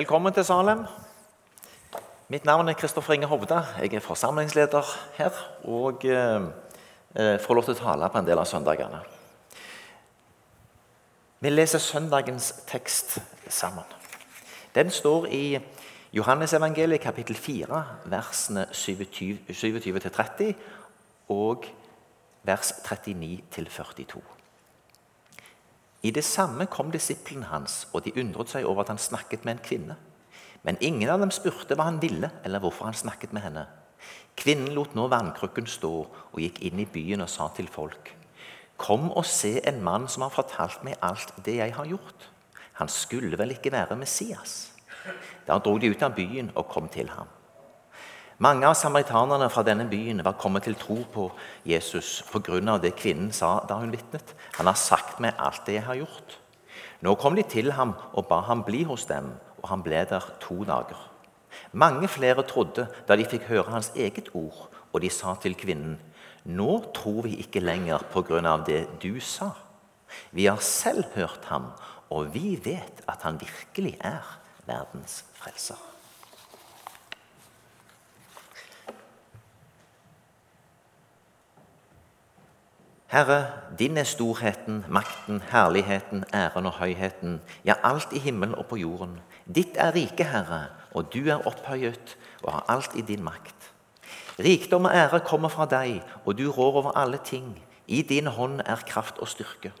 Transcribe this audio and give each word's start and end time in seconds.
Velkommen 0.00 0.32
til 0.32 0.44
Salem. 0.44 0.78
Mitt 2.28 2.44
navn 2.44 2.68
er 2.68 2.72
Kristoffer 2.72 3.12
Inge 3.12 3.26
Hovda. 3.26 3.58
Jeg 3.82 3.94
er 3.94 4.00
forsamlingsleder 4.00 4.86
her 5.18 5.30
og 5.68 6.04
eh, 6.08 6.40
eh, 7.16 7.36
får 7.40 7.54
lov 7.58 7.66
til 7.66 7.74
å 7.74 7.80
tale 7.82 8.08
på 8.08 8.22
en 8.22 8.30
del 8.30 8.40
av 8.40 8.48
søndagene. 8.48 9.02
Vi 11.44 11.52
leser 11.52 11.84
søndagens 11.84 12.48
tekst 12.70 13.18
sammen. 13.52 13.84
Den 14.74 14.88
står 14.88 15.28
i 15.36 15.60
Johannesevangeliet 16.16 17.04
kapittel 17.04 17.36
4, 17.36 17.84
versene 18.08 18.70
27-30 18.72 20.54
og 21.28 21.68
vers 22.48 22.72
39-42. 22.88 24.39
I 26.02 26.10
det 26.16 26.24
samme 26.24 26.64
kom 26.66 26.90
disiplene 26.92 27.50
hans, 27.50 27.84
og 27.92 28.06
de 28.06 28.14
undret 28.20 28.52
seg 28.52 28.64
over 28.64 28.84
at 28.84 28.94
han 28.94 29.00
snakket 29.00 29.44
med 29.44 29.58
en 29.58 29.64
kvinne. 29.64 29.96
Men 30.64 30.80
ingen 30.80 31.08
av 31.12 31.20
dem 31.20 31.32
spurte 31.32 31.76
hva 31.76 31.88
han 31.88 32.00
ville, 32.00 32.30
eller 32.44 32.60
hvorfor 32.60 32.88
han 32.88 32.96
snakket 32.96 33.34
med 33.36 33.44
henne. 33.44 33.66
Kvinnen 34.40 34.72
lot 34.76 34.94
nå 34.96 35.06
vannkrukken 35.12 35.68
stå 35.68 35.92
og 36.08 36.40
gikk 36.40 36.62
inn 36.64 36.80
i 36.80 36.88
byen 36.88 37.24
og 37.24 37.28
sa 37.28 37.50
til 37.56 37.68
folk.: 37.68 38.14
Kom 38.80 39.10
og 39.10 39.26
se 39.28 39.58
en 39.68 39.82
mann 39.84 40.08
som 40.08 40.24
har 40.24 40.32
fortalt 40.32 40.84
meg 40.84 40.96
alt 41.04 41.34
det 41.44 41.58
jeg 41.58 41.74
har 41.76 41.88
gjort. 41.88 42.28
Han 42.80 42.88
skulle 42.88 43.36
vel 43.36 43.52
ikke 43.52 43.72
være 43.72 43.96
Messias? 43.96 44.72
Da 45.46 45.58
dro 45.58 45.76
de 45.78 45.90
ut 45.92 46.02
av 46.02 46.16
byen 46.16 46.52
og 46.54 46.68
kom 46.68 46.88
til 46.88 47.08
ham. 47.12 47.28
Mange 48.40 48.64
av 48.64 48.72
samaritanerne 48.72 49.50
fra 49.52 49.60
denne 49.60 49.84
byen 49.84 50.22
var 50.24 50.38
kommet 50.40 50.64
til 50.64 50.76
tro 50.80 50.94
på 51.12 51.26
Jesus 51.68 52.22
pga. 52.32 52.78
det 52.78 52.94
kvinnen 52.96 53.32
sa 53.32 53.66
da 53.68 53.76
hun 53.76 53.92
vitnet. 53.92 54.34
Han 54.56 54.66
har 54.66 54.78
sagt 54.80 55.20
meg 55.20 55.34
alt 55.36 55.66
det 55.66 55.74
jeg 55.74 55.84
har 55.84 55.94
gjort. 56.00 56.38
Nå 57.02 57.14
kom 57.16 57.36
de 57.36 57.42
til 57.42 57.72
ham 57.72 57.92
og 58.14 58.28
ba 58.28 58.40
ham 58.40 58.62
bli 58.64 58.84
hos 58.84 59.04
dem, 59.04 59.34
og 59.60 59.68
han 59.68 59.82
ble 59.82 60.06
der 60.08 60.24
to 60.40 60.64
dager. 60.64 60.96
Mange 61.72 62.08
flere 62.08 62.42
trodde 62.42 62.88
da 63.06 63.16
de 63.16 63.28
fikk 63.28 63.44
høre 63.44 63.70
hans 63.70 63.92
eget 63.94 64.32
ord, 64.32 64.70
og 64.92 65.02
de 65.02 65.10
sa 65.10 65.34
til 65.34 65.54
kvinnen.: 65.54 66.00
Nå 66.44 66.80
tror 66.94 67.22
vi 67.28 67.36
ikke 67.36 67.60
lenger 67.60 67.98
pga. 68.10 68.56
det 68.64 69.02
du 69.02 69.20
sa. 69.20 69.50
Vi 70.32 70.46
har 70.46 70.60
selv 70.60 71.04
hørt 71.14 71.44
ham, 71.44 71.72
og 72.08 72.32
vi 72.32 72.56
vet 72.64 73.04
at 73.06 73.20
han 73.22 73.38
virkelig 73.38 73.98
er 74.00 74.40
verdens 74.66 75.24
frelser. 75.34 75.89
Herre, 83.10 83.46
din 83.78 83.96
er 83.96 84.06
storheten, 84.06 84.84
makten, 84.88 85.42
herligheten, 85.50 86.24
æren 86.34 86.66
og 86.66 86.76
høyheten, 86.78 87.40
ja, 87.66 87.74
alt 87.82 88.12
i 88.14 88.20
himmelen 88.22 88.54
og 88.54 88.68
på 88.70 88.76
jorden. 88.78 89.16
Ditt 89.50 89.74
er 89.74 89.90
riket, 89.96 90.28
Herre, 90.30 90.68
og 90.94 91.08
du 91.10 91.26
er 91.26 91.42
opphøyet 91.42 92.14
og 92.44 92.52
har 92.52 92.68
alt 92.68 92.94
i 92.94 93.02
din 93.02 93.24
makt. 93.26 93.72
Rikdom 94.38 94.86
og 94.86 94.94
ære 94.94 95.20
kommer 95.26 95.50
fra 95.50 95.66
deg, 95.66 96.04
og 96.24 96.38
du 96.38 96.46
rår 96.54 96.78
over 96.84 96.94
alle 96.94 97.18
ting. 97.18 97.50
I 97.90 98.02
din 98.06 98.30
hånd 98.30 98.62
er 98.62 98.86
kraft 98.86 99.18
og 99.18 99.28
styrke. 99.28 99.72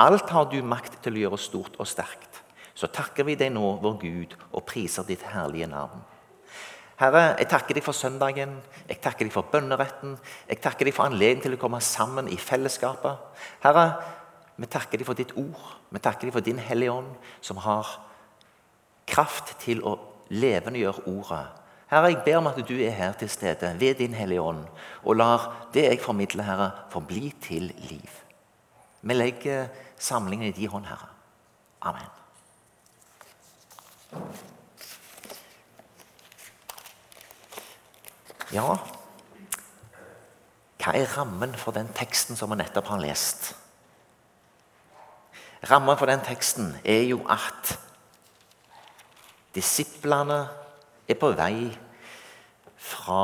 Alt 0.00 0.32
har 0.32 0.48
du 0.48 0.62
makt 0.64 0.96
til 1.04 1.18
å 1.18 1.22
gjøre 1.26 1.38
stort 1.44 1.76
og 1.76 1.86
sterkt. 1.86 2.40
Så 2.72 2.88
takker 2.88 3.28
vi 3.28 3.36
deg 3.36 3.52
nå, 3.52 3.76
vår 3.84 4.00
Gud, 4.00 4.32
og 4.48 4.64
priser 4.64 5.04
ditt 5.04 5.28
herlige 5.34 5.68
navn. 5.68 6.00
Herre, 7.00 7.22
jeg 7.38 7.48
takker 7.50 7.76
deg 7.76 7.84
for 7.84 7.96
søndagen, 7.96 8.58
jeg 8.88 9.00
takker 9.02 9.26
deg 9.26 9.32
for 9.34 9.48
bønneretten. 9.52 10.16
Jeg 10.48 10.60
takker 10.62 10.86
deg 10.86 10.94
for 10.96 11.08
anledningen 11.08 11.46
til 11.46 11.56
å 11.56 11.60
komme 11.60 11.80
sammen 11.82 12.28
i 12.28 12.38
fellesskapet. 12.38 13.42
Herre, 13.64 13.86
vi 14.60 14.68
takker 14.70 15.00
deg 15.00 15.08
for 15.08 15.18
ditt 15.18 15.32
ord. 15.40 15.62
Vi 15.90 16.02
takker 16.02 16.28
deg 16.28 16.36
for 16.36 16.44
din 16.44 16.60
Hellige 16.62 16.92
Ånd, 16.92 17.14
som 17.40 17.60
har 17.64 17.88
kraft 19.08 19.56
til 19.64 19.82
å 19.88 19.96
levendegjøre 20.32 21.06
ordet. 21.10 21.44
Herre, 21.92 22.12
jeg 22.12 22.22
ber 22.24 22.38
om 22.38 22.48
at 22.48 22.60
du 22.68 22.76
er 22.80 22.94
her 22.96 23.16
til 23.20 23.28
stede 23.32 23.74
ved 23.80 23.98
din 24.00 24.14
Hellige 24.16 24.44
Ånd, 24.44 24.64
og 25.04 25.16
lar 25.16 25.48
det 25.74 25.84
jeg 25.88 26.00
formidler, 26.00 26.46
Herre, 26.46 26.70
forbli 26.92 27.32
til 27.42 27.72
liv. 27.88 28.20
Vi 29.02 29.14
legger 29.16 29.68
samlingen 29.98 30.48
i 30.48 30.56
din 30.56 30.72
hånd, 30.72 30.86
Herre. 30.86 31.10
Amen. 31.82 32.10
Ja, 38.52 38.74
hva 40.82 40.92
er 40.98 41.08
rammen 41.14 41.54
for 41.56 41.72
den 41.72 41.88
teksten 41.96 42.36
som 42.36 42.50
vi 42.52 42.58
nettopp 42.60 42.90
har 42.92 43.00
lest? 43.00 43.54
Rammen 45.70 45.96
for 45.96 46.10
den 46.10 46.20
teksten 46.26 46.74
er 46.84 47.06
jo 47.06 47.22
at 47.32 47.70
disiplene 49.56 50.42
er 51.08 51.16
på 51.16 51.30
vei 51.38 51.70
fra 52.76 53.22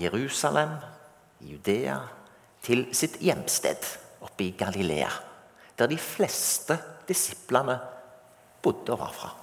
Jerusalem, 0.00 0.78
Judea, 1.44 1.98
til 2.64 2.86
sitt 2.96 3.20
hjemsted 3.20 3.84
oppe 4.24 4.46
i 4.46 4.54
Galilea, 4.56 5.10
der 5.76 5.92
de 5.92 6.00
fleste 6.00 6.78
disiplene 7.04 7.76
bodde 8.64 8.96
og 8.96 9.04
var 9.04 9.12
fra. 9.12 9.34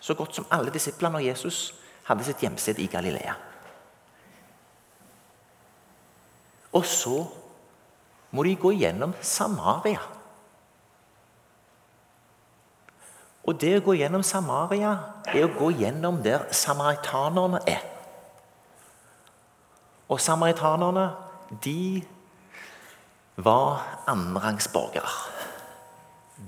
Så 0.00 0.16
godt 0.16 0.38
som 0.38 0.48
alle 0.48 0.72
disiplene 0.72 1.20
og 1.20 1.26
Jesus 1.26 1.74
hadde 2.08 2.26
sitt 2.26 2.42
hjemsted 2.42 2.80
i 2.82 2.88
Galilea. 2.90 3.34
Og 6.72 6.84
så 6.88 7.18
må 8.32 8.44
de 8.46 8.56
gå 8.56 8.72
gjennom 8.80 9.12
Samaria. 9.20 10.00
Og 13.42 13.58
det 13.60 13.74
å 13.76 13.84
gå 13.84 13.96
gjennom 13.98 14.22
Samaria 14.24 14.92
er 15.32 15.44
å 15.44 15.52
gå 15.56 15.72
gjennom 15.82 16.20
der 16.24 16.46
samaritanerne 16.54 17.60
er. 17.68 17.82
Og 20.12 20.20
samaritanerne, 20.20 21.10
de 21.64 22.02
var 23.36 23.82
annenrangsborgere. 24.08 25.12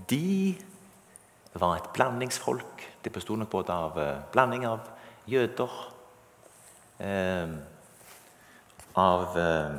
De 0.09 0.54
var 1.54 1.76
et 1.76 1.91
blandingsfolk. 1.97 2.87
Det 3.04 3.12
besto 3.12 3.37
nok 3.37 3.50
både 3.53 3.72
av 3.75 3.98
eh, 4.00 4.22
blanding 4.32 4.66
av 4.69 4.94
jøder 5.30 5.78
eh, 7.00 7.54
Av 8.94 9.38
eh, 9.40 9.78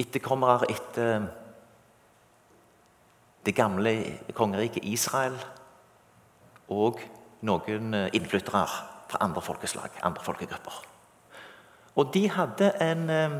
etterkommere 0.00 0.70
etter 0.72 1.26
det 3.44 3.52
gamle 3.56 3.92
kongeriket 4.36 4.86
Israel 4.88 5.36
og 6.72 7.02
noen 7.44 7.94
eh, 7.96 8.08
innflyttere 8.16 8.64
fra 9.08 9.20
andre 9.24 9.42
folkeslag, 9.44 10.00
andre 10.04 10.24
folkegrupper. 10.24 10.80
Og 11.98 12.12
de 12.14 12.24
hadde 12.30 12.72
en 12.84 13.10
eh, 13.10 13.38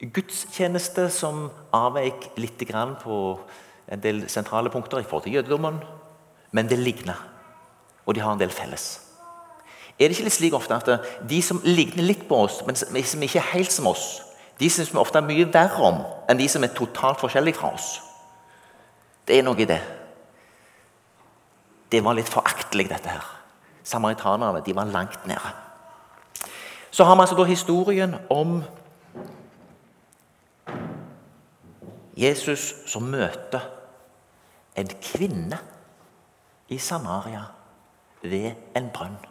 gudstjeneste 0.00 1.08
som 1.12 1.48
avveik 1.76 2.30
litt 2.40 2.64
på 3.02 3.18
en 3.90 4.00
del 4.00 4.28
sentrale 4.28 4.70
punkter 4.70 5.00
i 5.00 5.04
forhold 5.04 5.24
til 5.24 5.34
jødedommen, 5.34 5.80
men 6.52 6.68
det 6.68 6.78
ligna. 6.78 7.16
Og 8.06 8.14
de 8.14 8.20
har 8.20 8.32
en 8.32 8.40
del 8.40 8.50
felles. 8.50 9.09
Er 10.00 10.08
det 10.08 10.16
ikke 10.16 10.30
litt 10.30 10.36
slik 10.38 10.54
ofte 10.56 10.78
at 10.78 11.10
de 11.28 11.42
som 11.44 11.60
ligner 11.66 12.06
litt 12.06 12.22
på 12.28 12.38
oss, 12.46 12.62
men 12.64 12.76
som 12.76 13.22
ikke 13.22 13.38
er 13.38 13.50
helt 13.52 13.72
som 13.72 13.90
oss, 13.90 14.22
de 14.60 14.68
syns 14.72 14.92
vi 14.92 15.00
ofte 15.00 15.20
er 15.20 15.26
mye 15.28 15.48
verre 15.52 15.84
om 15.84 16.00
enn 16.28 16.40
de 16.40 16.46
som 16.48 16.64
er 16.64 16.72
totalt 16.76 17.20
forskjellige 17.20 17.58
fra 17.60 17.74
oss? 17.76 17.90
Det 19.28 19.36
er 19.38 19.44
noe 19.44 19.60
i 19.60 19.68
det. 19.68 19.80
Det 21.92 22.00
var 22.04 22.16
litt 22.16 22.30
foraktelig, 22.32 22.88
dette 22.88 23.12
her. 23.12 23.24
Samaritanerne 23.84 24.62
de 24.64 24.74
var 24.76 24.88
langt 24.88 25.26
nede. 25.28 25.52
Så 26.90 27.04
har 27.04 27.16
vi 27.16 27.24
altså 27.24 27.36
da 27.38 27.44
historien 27.44 28.16
om 28.30 28.60
Jesus 32.16 32.72
som 32.90 33.06
møter 33.10 33.64
en 34.76 34.90
kvinne 35.02 35.58
i 36.68 36.78
Samaria 36.78 37.44
ved 38.22 38.52
en 38.76 38.90
brønn. 38.94 39.29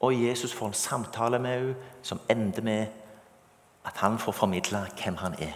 Og 0.00 0.14
Jesus 0.14 0.54
får 0.54 0.66
en 0.66 0.74
samtale 0.74 1.38
med 1.38 1.58
henne 1.58 1.74
som 2.02 2.20
ender 2.30 2.62
med 2.62 2.86
at 3.84 3.96
han 3.96 4.18
får 4.18 4.32
formidle 4.32 4.84
hvem 5.02 5.16
han 5.16 5.34
er. 5.42 5.54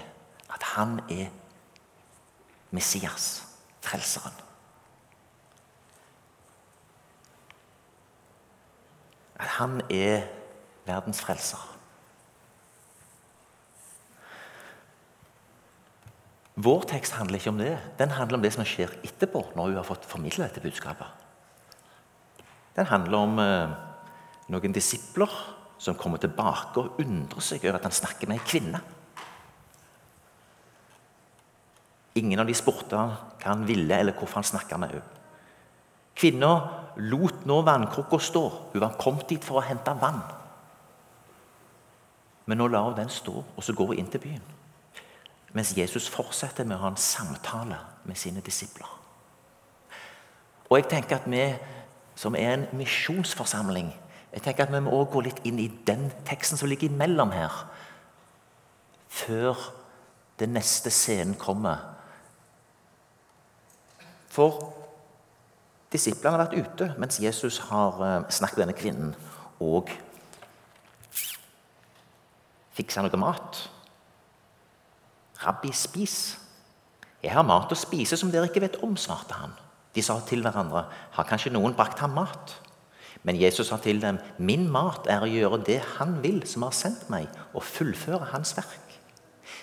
At 0.55 0.63
han 0.63 1.01
er 1.11 1.27
Messias, 2.71 3.45
frelseren. 3.81 4.35
At 9.37 9.47
han 9.47 9.81
er 9.91 10.23
verdens 10.87 11.21
frelser. 11.21 11.69
Vår 16.55 16.83
tekst 16.89 17.13
handler 17.17 17.39
ikke 17.39 17.51
om 17.51 17.59
det. 17.59 17.79
Den 17.99 18.11
handler 18.11 18.39
om 18.39 18.43
det 18.43 18.53
som 18.53 18.65
skjer 18.65 18.93
etterpå, 19.05 19.45
når 19.57 19.71
hun 19.71 19.77
har 19.77 19.87
fått 19.89 20.05
formidla 20.05 20.47
dette 20.47 20.61
budskapet. 20.61 21.07
Den 22.77 22.87
handler 22.87 23.19
om 23.19 23.39
eh, 23.39 23.73
noen 24.53 24.75
disipler 24.75 25.33
som 25.83 25.97
kommer 25.99 26.21
tilbake 26.23 26.79
og 26.79 27.01
undrer 27.03 27.43
seg 27.43 27.65
over 27.65 27.81
at 27.81 27.89
han 27.89 27.97
snakker 27.97 28.31
med 28.31 28.39
ei 28.39 28.47
kvinne. 28.47 28.83
Ingen 32.21 32.43
av 32.43 32.47
de 32.47 32.55
spurte 32.57 32.99
hva 32.99 33.49
han 33.49 33.65
ville, 33.67 33.97
eller 33.97 34.15
hvorfor 34.15 34.43
han 34.43 34.47
snakka 34.47 34.79
med 34.79 34.93
henne. 34.93 35.19
Kvinna 36.13 36.53
lot 36.97 37.47
nå 37.49 37.63
vannkrukka 37.65 38.19
stå. 38.21 38.43
Hun 38.75 38.83
var 38.85 38.99
kommet 39.01 39.31
dit 39.33 39.45
for 39.45 39.59
å 39.59 39.65
hente 39.65 39.95
vann. 39.97 40.21
Men 42.47 42.61
nå 42.61 42.69
lar 42.69 42.91
hun 42.91 42.99
den 42.99 43.13
stå, 43.13 43.33
og 43.33 43.65
så 43.65 43.73
går 43.73 43.95
hun 43.95 44.03
inn 44.03 44.11
til 44.13 44.21
byen. 44.21 44.45
Mens 45.57 45.73
Jesus 45.77 46.09
fortsetter 46.13 46.69
med 46.69 46.77
å 46.77 46.85
ha 46.85 46.93
en 46.93 47.01
samtale 47.01 47.79
med 48.09 48.19
sine 48.19 48.45
disipler. 48.45 48.89
Og 50.69 50.79
jeg 50.79 50.89
tenker 50.89 51.19
at 51.19 51.29
vi 51.29 51.45
som 52.17 52.37
er 52.37 52.55
en 52.55 52.65
misjonsforsamling, 52.77 53.93
jeg 54.33 54.43
tenker 54.43 54.65
at 54.65 54.73
vi 54.73 54.81
må 54.85 55.05
gå 55.13 55.21
litt 55.25 55.43
inn 55.49 55.59
i 55.61 55.69
den 55.87 56.09
teksten 56.29 56.61
som 56.61 56.71
ligger 56.71 56.89
imellom 56.89 57.35
her, 57.35 57.65
før 59.13 59.59
den 60.41 60.55
neste 60.57 60.91
scenen 60.91 61.37
kommer 61.39 61.93
for 64.33 64.73
disiplene 65.93 66.33
har 66.33 66.47
vært 66.47 66.57
ute 66.57 66.89
mens 67.01 67.21
Jesus 67.21 67.61
har 67.69 68.01
eh, 68.01 68.31
snakket 68.33 68.59
med 68.59 68.65
denne 68.65 68.79
kvinnen 68.79 69.13
og 69.63 69.93
fiksa 72.73 73.05
noe 73.05 73.21
mat. 73.21 73.59
Rabbi, 75.43 75.73
spis. 75.77 76.17
Jeg 77.23 77.35
har 77.35 77.45
mat 77.47 77.71
å 77.71 77.79
spise 77.79 78.17
som 78.17 78.31
dere 78.33 78.49
ikke 78.49 78.63
vet 78.65 78.79
om, 78.83 78.97
svarte 78.97 79.37
han. 79.37 79.53
De 79.93 80.03
sa 80.03 80.17
til 80.25 80.41
hverandre, 80.43 80.87
har 80.89 81.29
kanskje 81.29 81.53
noen 81.53 81.77
brakt 81.77 82.01
ham 82.01 82.17
mat? 82.17 82.55
Men 83.23 83.39
Jesus 83.39 83.69
sa 83.71 83.79
til 83.79 84.01
dem, 84.03 84.19
min 84.39 84.65
mat 84.71 85.07
er 85.11 85.23
å 85.23 85.31
gjøre 85.31 85.61
det 85.67 85.79
han 85.97 86.17
vil, 86.25 86.41
som 86.49 86.67
har 86.67 86.75
sendt 86.75 87.07
meg, 87.13 87.29
og 87.55 87.63
fullføre 87.63 88.33
hans 88.33 88.57
verk. 88.59 88.81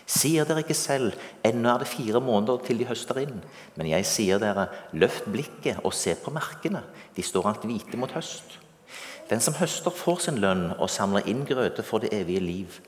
Sier 0.09 0.47
dere 0.47 0.63
ikke 0.63 0.77
selv, 0.77 1.13
ennå 1.45 1.69
er 1.69 1.83
det 1.83 1.89
fire 1.91 2.21
måneder 2.23 2.63
til 2.65 2.79
de 2.81 2.87
høster 2.89 3.19
inn. 3.21 3.43
Men 3.77 3.91
jeg 3.91 4.07
sier 4.09 4.41
dere, 4.41 4.69
løft 4.97 5.27
blikket 5.29 5.83
og 5.85 5.93
se 5.93 6.15
på 6.17 6.33
merkene. 6.33 6.81
De 7.15 7.25
står 7.25 7.51
alt 7.51 7.67
hvite 7.67 7.99
mot 7.99 8.11
høst. 8.15 8.57
Den 9.29 9.43
som 9.43 9.53
høster, 9.59 9.93
får 9.93 10.23
sin 10.25 10.39
lønn 10.41 10.71
og 10.79 10.89
samler 10.89 11.27
inn 11.29 11.43
grøte 11.45 11.85
for 11.85 12.01
det 12.01 12.09
evige 12.15 12.41
liv. 12.41 12.79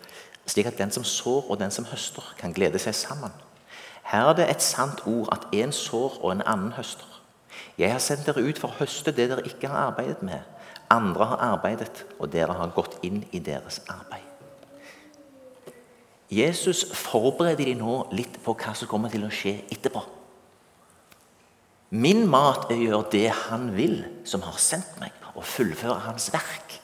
Slik 0.50 0.72
at 0.72 0.80
den 0.80 0.90
som 0.92 1.06
sår 1.06 1.52
og 1.52 1.60
den 1.62 1.72
som 1.72 1.86
høster, 1.92 2.26
kan 2.40 2.56
glede 2.58 2.82
seg 2.82 2.98
sammen. 2.98 3.36
Her 4.10 4.32
er 4.32 4.40
det 4.40 4.50
et 4.50 4.66
sant 4.66 5.04
ord 5.06 5.30
at 5.36 5.46
én 5.54 5.72
sår 5.72 6.18
og 6.24 6.32
en 6.34 6.42
annen 6.42 6.74
høster. 6.74 7.06
Jeg 7.78 7.92
har 7.94 8.02
sendt 8.02 8.26
dere 8.26 8.42
ut 8.42 8.58
for 8.58 8.72
å 8.72 8.80
høste 8.82 9.14
det 9.14 9.30
dere 9.30 9.46
ikke 9.46 9.70
har 9.70 9.92
arbeidet 9.92 10.24
med. 10.26 10.42
Andre 10.92 11.26
har 11.32 11.44
arbeidet, 11.54 12.04
og 12.20 12.32
dere 12.34 12.58
har 12.58 12.74
gått 12.76 13.00
inn 13.08 13.22
i 13.32 13.40
deres 13.40 13.80
arbeid. 13.88 14.28
Jesus 16.32 16.86
forbereder 16.96 17.68
de 17.68 17.76
nå 17.80 17.96
litt 18.16 18.38
på 18.44 18.56
hva 18.56 18.74
som 18.76 18.88
kommer 18.92 19.12
til 19.12 19.26
å 19.28 19.32
skje 19.32 19.58
etterpå. 19.72 20.04
Min 21.92 22.24
mat 22.32 22.70
er 22.72 22.78
å 22.78 22.86
gjøre 22.86 23.12
det 23.12 23.26
han 23.50 23.68
vil, 23.76 23.98
som 24.24 24.44
har 24.46 24.60
sendt 24.64 24.96
meg, 25.02 25.12
og 25.36 25.48
fullføre 25.48 25.98
hans 26.06 26.30
verk. 26.32 26.78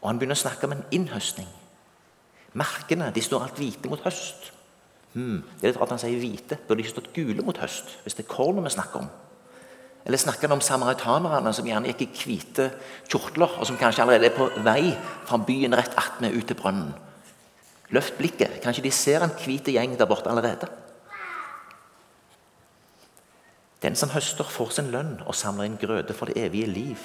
Og 0.00 0.08
Han 0.08 0.20
begynner 0.20 0.36
å 0.36 0.44
snakke 0.44 0.68
om 0.68 0.76
en 0.76 0.86
innhøstning. 0.92 1.48
Merkene 2.56 3.10
de 3.12 3.22
står 3.24 3.46
alt 3.46 3.60
hvite 3.60 3.88
mot 3.88 4.00
høst. 4.04 4.50
Hmm, 5.14 5.42
det 5.60 5.68
er 5.68 5.72
litt 5.72 5.80
rart 5.80 5.92
han 5.94 6.00
sier 6.00 6.20
hvite. 6.20 6.58
Burde 6.68 6.82
de 6.82 6.88
stått 6.90 7.12
gule 7.16 7.44
mot 7.44 7.58
høst? 7.60 7.96
Hvis 8.04 8.16
det 8.16 8.24
er 8.24 8.32
kornet 8.32 8.66
vi 8.66 8.74
snakker 8.76 9.04
om. 9.04 9.08
Eller 10.04 10.20
snakker 10.20 10.48
han 10.48 10.58
om 10.58 10.60
samaritanerne 10.64 11.52
som 11.56 11.66
gjerne 11.66 11.88
gikk 11.88 12.02
i 12.04 12.08
hvite 12.20 12.68
kjortler, 13.08 13.56
og 13.56 13.66
som 13.66 13.78
kanskje 13.80 14.04
allerede 14.04 14.28
er 14.28 14.36
på 14.36 14.50
vei 14.64 14.92
fra 15.24 15.38
byen 15.40 15.76
rett 15.76 15.96
attmed 15.96 16.36
ut 16.36 16.46
til 16.50 16.58
brønnen? 16.58 16.92
Løft 17.94 18.18
blikket. 18.18 18.60
Kanskje 18.64 18.84
de 18.84 18.92
ser 18.92 19.24
en 19.24 19.32
hvit 19.38 19.68
gjeng 19.72 19.96
der 19.98 20.08
borte 20.08 20.28
allerede? 20.28 20.68
Den 23.84 23.96
som 23.96 24.12
høster, 24.12 24.44
får 24.44 24.70
sin 24.76 24.90
lønn 24.92 25.18
og 25.26 25.36
samler 25.36 25.68
inn 25.68 25.80
grøde 25.80 26.16
for 26.16 26.28
det 26.28 26.40
evige 26.40 26.66
liv. 26.66 27.00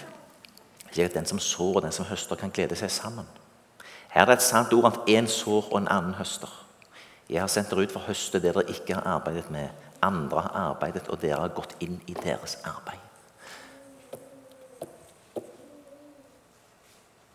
Slik 0.92 1.10
at 1.10 1.18
den 1.20 1.28
som 1.28 1.40
sår 1.40 1.80
og 1.80 1.84
den 1.84 1.96
som 1.96 2.08
høster, 2.08 2.40
kan 2.40 2.52
glede 2.56 2.76
seg 2.80 2.92
sammen. 2.92 3.28
Her 4.10 4.22
er 4.22 4.32
det 4.32 4.40
et 4.40 4.48
sant 4.48 4.74
ord 4.74 4.88
at 4.88 5.12
én 5.12 5.28
sår 5.28 5.68
og 5.70 5.78
en 5.82 5.92
annen 5.92 6.16
høster. 6.18 6.50
Jeg 7.30 7.44
har 7.44 7.52
sendt 7.52 7.70
dere 7.70 7.84
ut 7.86 7.92
for 7.94 8.02
å 8.02 8.10
høste 8.10 8.40
det 8.40 8.56
dere 8.56 8.64
ikke 8.72 8.96
har 8.98 9.06
arbeidet 9.20 9.52
med 9.54 9.70
andre 10.02 10.42
har 10.42 10.58
arbeidet, 10.70 11.08
og 11.10 11.22
dere 11.22 11.42
har 11.44 11.56
gått 11.56 11.76
inn 11.84 12.00
i 12.08 12.16
deres 12.18 12.58
arbeid. 12.68 13.00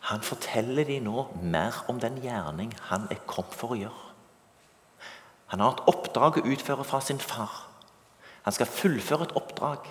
Han 0.04 0.20
forteller 0.20 0.84
dem 0.84 1.06
nå 1.06 1.26
mer 1.42 1.84
om 1.88 2.00
den 2.00 2.18
gjerning 2.20 2.74
han 2.90 3.06
er 3.10 3.22
kommet 3.26 3.56
for 3.56 3.72
å 3.72 3.78
gjøre. 3.78 4.10
Han 5.54 5.62
har 5.64 5.76
et 5.76 5.88
oppdrag 5.88 6.40
å 6.40 6.48
utføre 6.50 6.84
fra 6.84 7.00
sin 7.00 7.20
far. 7.22 7.52
Han 8.44 8.52
skal 8.52 8.68
fullføre 8.68 9.28
et 9.28 9.36
oppdrag. 9.38 9.86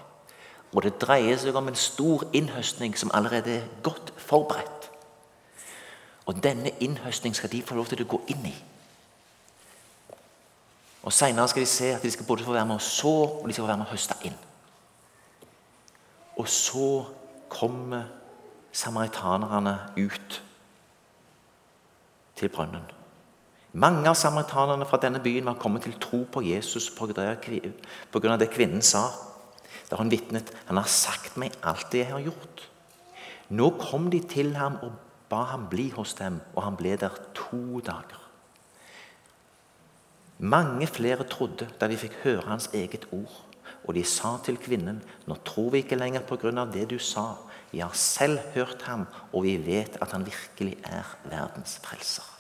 Og 0.73 0.83
det 0.85 0.99
dreier 1.01 1.37
seg 1.37 1.55
om 1.57 1.69
en 1.69 1.77
stor 1.77 2.25
innhøstning 2.33 2.97
som 2.97 3.11
allerede 3.13 3.57
er 3.57 3.67
godt 3.85 4.13
forberedt. 4.17 4.89
Og 6.25 6.43
denne 6.43 6.71
innhøstning 6.81 7.35
skal 7.35 7.51
de 7.51 7.61
få 7.61 7.77
lov 7.77 7.89
til 7.89 8.05
å 8.05 8.09
gå 8.13 8.21
inn 8.33 8.45
i. 8.49 8.55
Og 11.03 11.13
Senere 11.13 11.47
skal 11.51 11.65
de 11.65 11.69
se 11.69 11.91
at 11.95 12.03
de 12.03 12.11
skal 12.11 12.25
både 12.25 12.45
få 12.45 12.55
være 12.55 12.65
med 12.69 12.79
å 12.79 12.83
så 12.83 13.13
og 13.41 13.47
de 13.47 13.53
skal 13.53 13.65
få 13.65 13.71
være 13.71 13.81
med 13.81 13.89
å 13.89 13.93
høste 13.93 14.17
inn. 14.27 14.37
Og 16.39 16.47
så 16.49 16.89
kommer 17.51 18.07
samaritanerne 18.73 19.75
ut 19.99 20.39
til 22.39 22.49
brønnen. 22.49 22.87
Mange 23.73 24.05
av 24.09 24.17
samaritanerne 24.17 24.85
fra 24.85 24.99
denne 25.01 25.21
byen 25.21 25.47
var 25.49 25.59
kommet 25.61 25.85
til 25.85 25.95
tro 26.01 26.23
på 26.29 26.43
Jesus 26.45 26.91
pga. 26.93 28.37
det 28.37 28.49
kvinnen 28.53 28.81
sa. 28.81 29.09
Da 29.89 29.97
hun 29.97 30.11
vitnet 30.11 30.53
han 30.67 30.77
har 30.77 30.87
sagt 30.87 31.37
meg 31.37 31.53
alt 31.61 31.91
det 31.91 32.05
jeg 32.05 32.11
har 32.11 32.19
gjort. 32.19 32.69
Nå 33.49 33.69
kom 33.77 34.09
de 34.09 34.19
til 34.19 34.55
ham 34.55 34.77
og 34.81 34.91
ba 35.29 35.43
ham 35.51 35.67
bli 35.69 35.89
hos 35.89 36.13
dem, 36.13 36.39
og 36.55 36.63
han 36.63 36.75
ble 36.75 36.95
der 36.97 37.13
to 37.33 37.79
dager. 37.81 38.22
Mange 40.43 40.87
flere 40.87 41.23
trodde 41.23 41.69
da 41.79 41.87
de 41.87 41.95
fikk 41.95 42.17
høre 42.25 42.43
hans 42.49 42.67
eget 42.75 43.07
ord. 43.15 43.31
Og 43.87 43.95
de 43.95 44.03
sa 44.03 44.37
til 44.43 44.57
kvinnen, 44.57 45.03
'Nå 45.27 45.35
tror 45.45 45.69
vi 45.69 45.77
ikke 45.77 45.95
lenger 45.95 46.21
av 46.57 46.73
det 46.73 46.89
du 46.89 46.99
sa.' 46.99 47.37
'Vi 47.71 47.79
har 47.79 47.93
selv 47.93 48.39
hørt 48.53 48.81
ham, 48.81 49.07
og 49.33 49.43
vi 49.43 49.57
vet 49.57 49.97
at 50.01 50.11
han 50.11 50.25
virkelig 50.25 50.77
er 50.83 51.03
verdens 51.23 51.79
frelser.' 51.83 52.39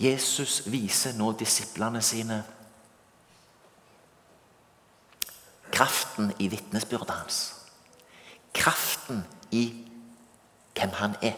Jesus 0.00 0.62
viser 0.66 1.12
nå 1.12 1.32
disiplene 1.32 2.02
sine 2.02 2.44
kraften 5.72 6.32
i 6.38 6.48
vitnesbyrdet 6.48 7.10
hans. 7.10 7.54
Kraften 8.54 9.24
i 9.50 9.84
hvem 10.74 10.90
han 10.92 11.16
er. 11.22 11.36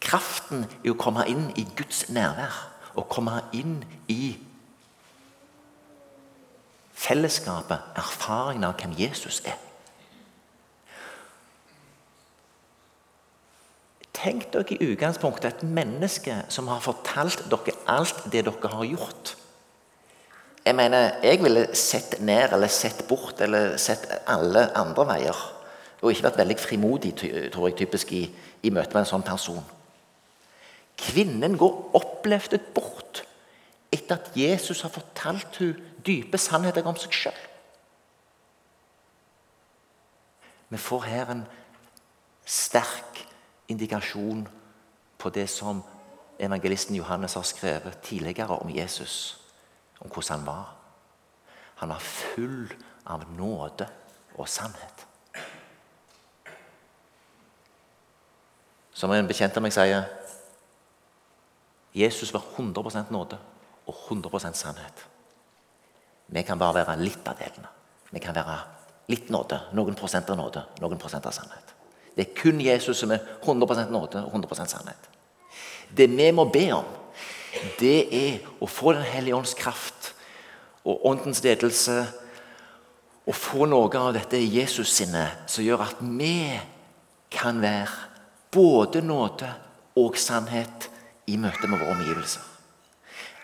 Kraften 0.00 0.66
i 0.84 0.90
å 0.90 0.98
komme 0.98 1.26
inn 1.28 1.52
i 1.56 1.66
Guds 1.76 2.08
nærvær 2.08 2.77
å 2.98 3.06
komme 3.08 3.40
inn 3.56 3.78
i 4.10 4.34
fellesskapet, 6.98 7.94
erfaringen 7.96 8.66
av 8.68 8.76
hvem 8.80 8.94
Jesus 8.98 9.40
er. 9.46 9.56
Tenk 14.18 14.48
dere 14.50 14.74
i 14.74 14.88
utgangspunktet 14.90 15.60
et 15.60 15.68
menneske 15.68 16.40
som 16.50 16.66
har 16.72 16.82
fortalt 16.82 17.44
dere 17.52 17.76
alt 17.86 18.24
det 18.32 18.42
dere 18.48 18.72
har 18.72 18.88
gjort. 18.88 19.36
Jeg 20.66 20.74
mener, 20.76 21.14
jeg 21.22 21.38
ville 21.40 21.68
sett 21.78 22.18
ned 22.20 22.52
eller 22.52 22.68
sett 22.68 23.06
bort 23.08 23.40
eller 23.40 23.76
sett 23.80 24.04
alle 24.26 24.66
andre 24.76 25.06
veier. 25.08 25.38
Og 26.02 26.10
ikke 26.10 26.26
vært 26.26 26.40
veldig 26.42 26.56
frimodig, 26.60 27.14
tror 27.16 27.68
jeg, 27.68 27.76
typisk 27.78 28.12
i, 28.12 28.26
i 28.62 28.72
møte 28.74 28.92
med 28.92 29.04
en 29.04 29.12
sånn 29.12 29.24
person. 29.26 29.62
Kvinnen 30.98 31.54
går 31.58 31.96
oppløftet 32.28 32.60
bort 32.74 33.24
etter 33.92 34.18
at 34.18 34.32
Jesus 34.36 34.82
har 34.84 34.92
fortalt 34.92 35.56
henne 35.56 35.86
dype 36.04 36.38
sannheter 36.38 36.86
om 36.86 36.96
seg 36.96 37.12
sjøl. 37.12 37.38
Vi 40.68 40.76
får 40.76 41.06
her 41.08 41.30
en 41.32 41.46
sterk 42.44 43.22
indikasjon 43.68 44.44
på 45.18 45.30
det 45.32 45.48
som 45.48 45.80
evangelisten 46.38 46.96
Johannes 46.96 47.34
har 47.34 47.42
skrevet 47.48 47.98
tidligere 48.04 48.60
om 48.60 48.70
Jesus, 48.70 49.40
om 50.00 50.10
hvordan 50.10 50.38
han 50.38 50.46
var. 50.46 50.74
Han 51.80 51.88
var 51.88 52.04
full 52.04 52.68
av 53.06 53.24
nåde 53.32 53.88
og 54.36 54.48
sannhet. 54.48 55.06
Som 58.92 59.12
en 59.12 59.28
bekjent 59.28 59.56
av 59.56 59.64
meg 59.64 59.72
sier 59.72 60.17
Jesus 61.92 62.32
var 62.34 62.42
100% 62.56 63.12
nåde 63.12 63.38
og 63.86 63.94
100% 64.08 64.52
sannhet. 64.52 65.04
Vi 66.28 66.42
kan 66.42 66.58
bare 66.60 66.82
være 66.82 67.00
litt 67.00 67.28
av 67.28 67.38
delene. 67.40 67.70
Vi 68.10 68.20
kan 68.20 68.36
være 68.36 68.58
litt 69.08 69.30
nåde, 69.32 69.60
noen 69.76 69.96
prosent 69.96 70.28
av 70.30 70.36
nåde, 70.36 70.64
noen 70.82 71.00
prosent 71.00 71.26
av 71.26 71.32
sannhet. 71.32 71.74
Det 72.16 72.26
er 72.26 72.36
kun 72.36 72.60
Jesus 72.60 72.98
som 73.00 73.12
er 73.14 73.22
100 73.44 73.88
nåde 73.92 74.24
og 74.26 74.34
100% 74.34 74.72
sannhet. 74.74 75.08
Det 75.88 76.08
vi 76.10 76.30
må 76.32 76.44
be 76.52 76.66
om, 76.76 76.88
det 77.78 78.08
er 78.12 78.48
å 78.60 78.66
få 78.68 78.92
Den 78.92 79.06
hellige 79.06 79.36
ånds 79.36 79.54
kraft 79.56 80.12
og 80.84 81.06
åndens 81.06 81.42
ledelse. 81.44 82.02
Å 83.28 83.32
få 83.32 83.66
noe 83.68 83.92
av 84.00 84.12
dette 84.16 84.40
Jesus-sinnet 84.40 85.48
som 85.52 85.64
gjør 85.64 85.84
at 85.84 85.98
vi 86.00 86.58
kan 87.30 87.60
være 87.60 88.08
både 88.52 89.02
nåde 89.04 89.48
og 90.00 90.16
sannhet 90.16 90.88
i 91.28 91.36
møte 91.40 91.68
med 91.68 91.80
våre 91.80 91.94
omgivelser. 91.96 92.44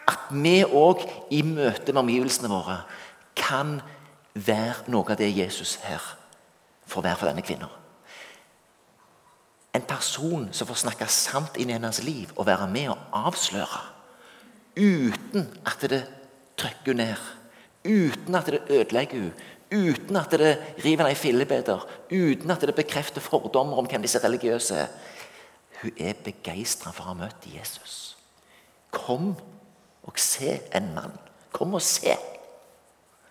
At 0.09 0.29
vi 0.33 0.59
òg 0.65 1.05
i 1.33 1.41
møte 1.47 1.93
med 1.93 2.03
omgivelsene 2.05 2.51
våre 2.53 2.83
kan 3.39 3.79
være 4.35 4.91
noe 4.93 5.15
av 5.15 5.21
det 5.21 5.31
Jesus 5.33 5.79
her 5.85 6.03
får 6.91 7.07
være 7.07 7.21
for 7.21 7.31
denne 7.31 7.45
kvinnen. 7.45 7.71
En 9.75 9.87
person 9.89 10.49
som 10.55 10.69
får 10.69 10.85
snakke 10.85 11.09
sant 11.11 11.57
inn 11.59 11.73
i 11.73 11.75
hennes 11.75 12.03
liv 12.07 12.31
og 12.37 12.47
være 12.47 12.69
med 12.71 12.93
og 12.93 13.17
avsløre. 13.31 13.81
Uten 14.77 15.49
at 15.67 15.89
det 15.91 16.05
trykker 16.61 16.93
henne 16.93 17.09
ned. 17.11 17.25
Uten 17.85 18.39
at 18.39 18.53
det 18.53 18.63
ødelegger 18.69 19.19
henne. 19.19 19.51
Uten 19.75 20.17
at 20.17 20.31
det 20.31 20.53
river 20.85 21.09
henne 21.09 21.17
i 21.17 21.19
fillebiter. 21.19 21.83
Uten 22.13 22.51
at 22.51 22.63
det 22.63 22.77
bekrefter 22.77 23.21
fordommer 23.25 23.81
om 23.81 23.89
hvem 23.91 24.05
disse 24.05 24.23
religiøse 24.23 24.77
er. 24.85 24.93
Hun 25.85 25.93
er 26.01 26.17
begeistra 26.25 26.95
for 26.97 27.05
å 27.05 27.13
ha 27.13 27.19
møtt 27.19 27.45
Jesus. 27.45 28.15
Kom 28.95 29.35
og 30.05 30.21
se 30.21 30.57
en 30.73 30.95
mann. 30.97 31.13
Kom 31.53 31.77
og 31.77 31.85
se. 31.85 32.15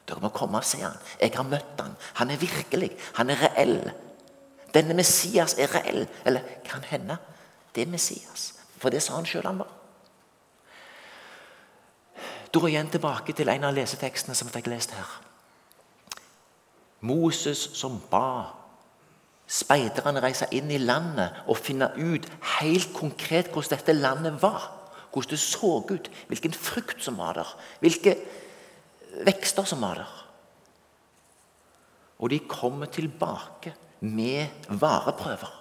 Dere 0.06 0.22
må 0.22 0.30
komme 0.36 0.62
og 0.62 0.68
se 0.68 0.84
han. 0.84 1.00
Jeg 1.18 1.34
har 1.34 1.48
møtt 1.50 1.82
han. 1.82 1.96
Han 2.20 2.30
er 2.30 2.42
virkelig. 2.42 2.92
Han 3.18 3.34
er 3.34 3.42
reell. 3.42 3.80
Denne 4.74 4.94
Messias 4.94 5.58
er 5.58 5.74
reell. 5.74 6.06
Eller 6.26 6.46
kan 6.68 6.86
hende 6.92 7.18
det 7.74 7.88
er 7.88 7.90
Messias. 7.90 8.52
For 8.78 8.94
det 8.94 9.02
sa 9.02 9.18
han 9.18 9.26
sjøl 9.26 9.48
han 9.50 9.64
var. 9.64 9.72
Da 12.54 12.68
igjen 12.70 12.92
tilbake 12.94 13.34
til 13.34 13.50
en 13.50 13.66
av 13.66 13.74
lesetekstene 13.74 14.38
som 14.38 14.52
jeg 14.52 14.60
fikk 14.60 14.70
lest 14.70 14.94
her. 14.94 15.10
Moses 17.02 17.64
som 17.74 17.98
ba 18.12 18.63
speiderne 19.54 20.22
reise 20.24 20.48
inn 20.56 20.72
i 20.74 20.82
landet 20.82 21.44
og 21.46 21.60
finne 21.62 21.92
ut 21.98 22.26
helt 22.60 22.94
konkret 22.96 23.52
hvordan 23.54 23.78
dette 23.78 23.96
landet 23.98 24.40
var. 24.42 24.72
Hvordan 25.14 25.36
det 25.36 25.40
så 25.44 25.76
ut, 25.92 26.10
hvilken 26.28 26.56
frukt 26.58 27.04
som 27.06 27.20
var 27.22 27.38
der, 27.38 27.50
hvilke 27.84 28.16
vekster 29.28 29.68
som 29.70 29.84
var 29.86 30.02
der. 30.02 30.14
Og 32.24 32.32
de 32.34 32.40
kommer 32.50 32.90
tilbake 32.90 33.76
med 34.00 34.66
vareprøver. 34.70 35.52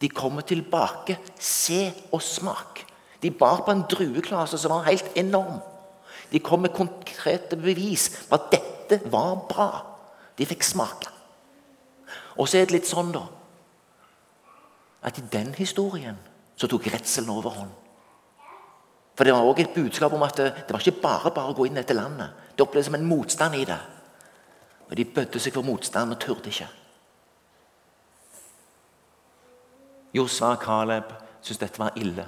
De 0.00 0.08
kommer 0.08 0.42
tilbake 0.42 1.18
se 1.38 1.92
og 2.12 2.22
smak. 2.22 2.82
De 3.22 3.30
bar 3.30 3.62
på 3.64 3.72
en 3.72 3.86
drueklase 3.90 4.58
som 4.58 4.74
var 4.74 4.88
helt 4.90 5.08
enorm. 5.16 5.60
De 6.32 6.40
kom 6.42 6.64
med 6.64 6.74
konkrete 6.74 7.56
bevis 7.56 8.10
på 8.28 8.34
at 8.34 8.50
dette 8.52 9.00
var 9.12 9.36
bra. 9.48 9.70
De 10.38 10.46
fikk 10.46 10.66
smake. 10.66 11.15
Og 12.36 12.48
så 12.48 12.60
er 12.60 12.68
det 12.68 12.76
litt 12.76 12.88
sånn, 12.88 13.12
da, 13.14 13.24
at 15.06 15.18
i 15.20 15.24
den 15.32 15.52
historien 15.56 16.16
så 16.58 16.68
tok 16.68 16.88
redselen 16.92 17.32
overhånd. 17.32 17.72
For 19.16 19.24
det 19.24 19.32
var 19.32 19.48
òg 19.48 19.62
et 19.62 19.72
budskap 19.72 20.12
om 20.12 20.24
at 20.26 20.36
det, 20.36 20.48
det 20.66 20.74
var 20.74 20.82
ikke 20.82 21.02
bare 21.02 21.32
bare 21.32 21.52
å 21.52 21.56
gå 21.56 21.68
inn 21.68 21.78
i 21.78 21.80
dette 21.80 21.96
landet. 21.96 22.34
Det 22.52 22.64
opplevdes 22.64 22.90
som 22.90 22.98
en 22.98 23.08
motstand 23.08 23.56
i 23.56 23.64
det. 23.68 23.78
Og 24.90 24.92
de 24.98 25.06
bødde 25.08 25.40
seg 25.40 25.54
for 25.56 25.66
motstand 25.66 26.12
og 26.12 26.20
turde 26.20 26.52
ikke. 26.52 26.68
Josva 30.16 30.52
og 30.54 30.62
Caleb 30.62 31.14
syntes 31.40 31.62
dette 31.64 31.80
var 31.80 31.96
ille. 32.00 32.26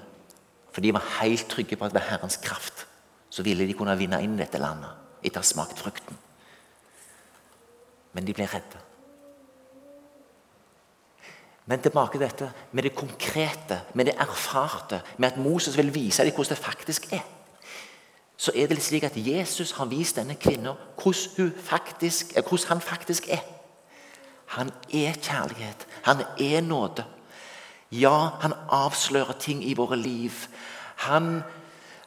For 0.73 0.85
de 0.85 0.95
var 0.97 1.05
helt 1.21 1.49
trygge 1.51 1.77
på 1.77 1.89
at 1.89 1.95
ved 1.97 2.07
Herrens 2.09 2.41
kraft 2.41 2.87
så 3.29 3.45
ville 3.45 3.67
de 3.69 3.77
kunne 3.77 3.97
vinne 3.99 4.21
inn 4.25 4.39
dette 4.39 4.61
landet 4.61 4.95
etter 5.21 5.41
å 5.41 5.45
ha 5.45 5.49
smakt 5.49 5.81
frukten. 5.83 6.17
Men 8.17 8.25
de 8.25 8.35
ble 8.37 8.47
redde. 8.49 8.88
Men 11.69 11.83
tilbake 11.85 12.17
til 12.17 12.25
dette 12.25 12.53
med 12.73 12.83
det 12.83 12.95
konkrete, 12.97 13.81
med 13.95 14.09
det 14.09 14.15
erfarte, 14.17 15.03
med 15.19 15.33
at 15.33 15.37
Moses 15.37 15.77
vil 15.77 15.95
vise 15.95 16.25
dem 16.25 16.33
hvordan 16.33 16.57
det 16.57 16.65
faktisk 16.65 17.13
er. 17.13 17.25
Så 18.37 18.53
er 18.55 18.67
det 18.67 18.83
slik 18.83 19.05
at 19.05 19.17
Jesus 19.17 19.71
har 19.77 19.85
vist 19.85 20.17
denne 20.17 20.35
kvinnen 20.35 20.75
hvordan, 21.03 21.53
faktisk, 21.65 22.33
hvordan 22.35 22.69
han 22.69 22.81
faktisk 22.81 23.29
er. 23.29 23.45
Han 24.47 24.71
er 24.95 25.13
kjærlighet. 25.13 25.87
Han 26.03 26.23
er 26.41 26.61
nåde. 26.61 27.05
Ja, 27.93 28.29
han 28.41 28.53
avslører 28.69 29.33
ting 29.33 29.65
i 29.65 29.75
våre 29.75 29.97
liv. 29.97 30.33
Han, 30.97 31.43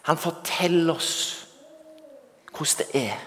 han 0.02 0.18
forteller 0.18 0.94
oss 0.94 1.48
hvordan 2.58 2.88
det 2.88 3.04
er. 3.10 3.18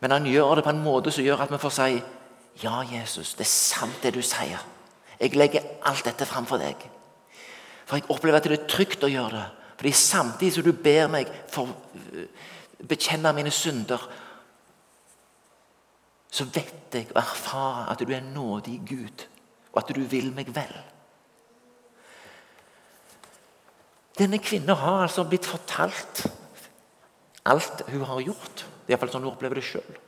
Men 0.00 0.10
han 0.10 0.26
gjør 0.26 0.54
det 0.54 0.64
på 0.64 0.70
en 0.70 0.84
måte 0.84 1.10
som 1.10 1.24
gjør 1.24 1.46
at 1.46 1.52
vi 1.52 1.58
får 1.58 1.70
si 1.78 2.02
Ja, 2.62 2.82
Jesus, 2.84 3.34
det 3.34 3.46
er 3.46 3.48
sant 3.48 4.02
det 4.02 4.14
du 4.14 4.22
sier. 4.22 4.60
Jeg 5.22 5.36
legger 5.38 5.66
alt 5.86 6.04
dette 6.08 6.26
fram 6.26 6.48
for 6.50 6.58
deg. 6.58 6.80
For 7.86 8.00
jeg 8.00 8.08
opplever 8.10 8.40
at 8.40 8.48
det 8.50 8.56
er 8.58 8.70
trygt 8.70 9.04
å 9.06 9.10
gjøre 9.10 9.36
det. 9.36 9.48
Fordi 9.78 9.92
samtidig 9.94 10.54
som 10.56 10.66
du 10.66 10.72
ber 10.74 11.08
meg 11.10 11.30
for 11.50 11.70
øh, 11.70 12.26
bekjenne 12.88 13.32
mine 13.34 13.50
synder, 13.54 14.02
så 16.32 16.46
vet 16.48 16.94
jeg 16.96 17.10
og 17.12 17.20
erfarer 17.20 17.92
at 17.92 18.02
du 18.02 18.10
er 18.14 18.24
nådig 18.24 18.78
Gud, 18.88 19.26
og 19.72 19.82
at 19.82 19.94
du 19.94 20.00
vil 20.10 20.32
meg 20.34 20.50
vel. 20.54 20.72
Denne 24.18 24.40
kvinnen 24.42 24.76
har 24.76 25.04
altså 25.04 25.24
blitt 25.28 25.48
fortalt 25.48 26.26
alt 27.48 27.82
hun 27.90 28.04
har 28.06 28.22
gjort. 28.22 28.66
Iallfall 28.88 29.12
sånn 29.12 29.24
hun 29.26 29.32
opplever 29.32 29.58
det 29.58 29.66
sjøl. 29.66 30.00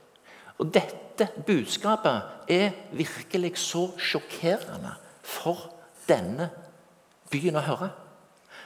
Og 0.62 0.70
dette 0.74 1.30
budskapet 1.46 2.50
er 2.52 2.74
virkelig 2.94 3.56
så 3.62 3.88
sjokkerende 3.98 4.94
for 5.24 5.70
denne 6.08 6.50
byen 7.32 7.58
å 7.58 7.64
høre. 7.64 7.90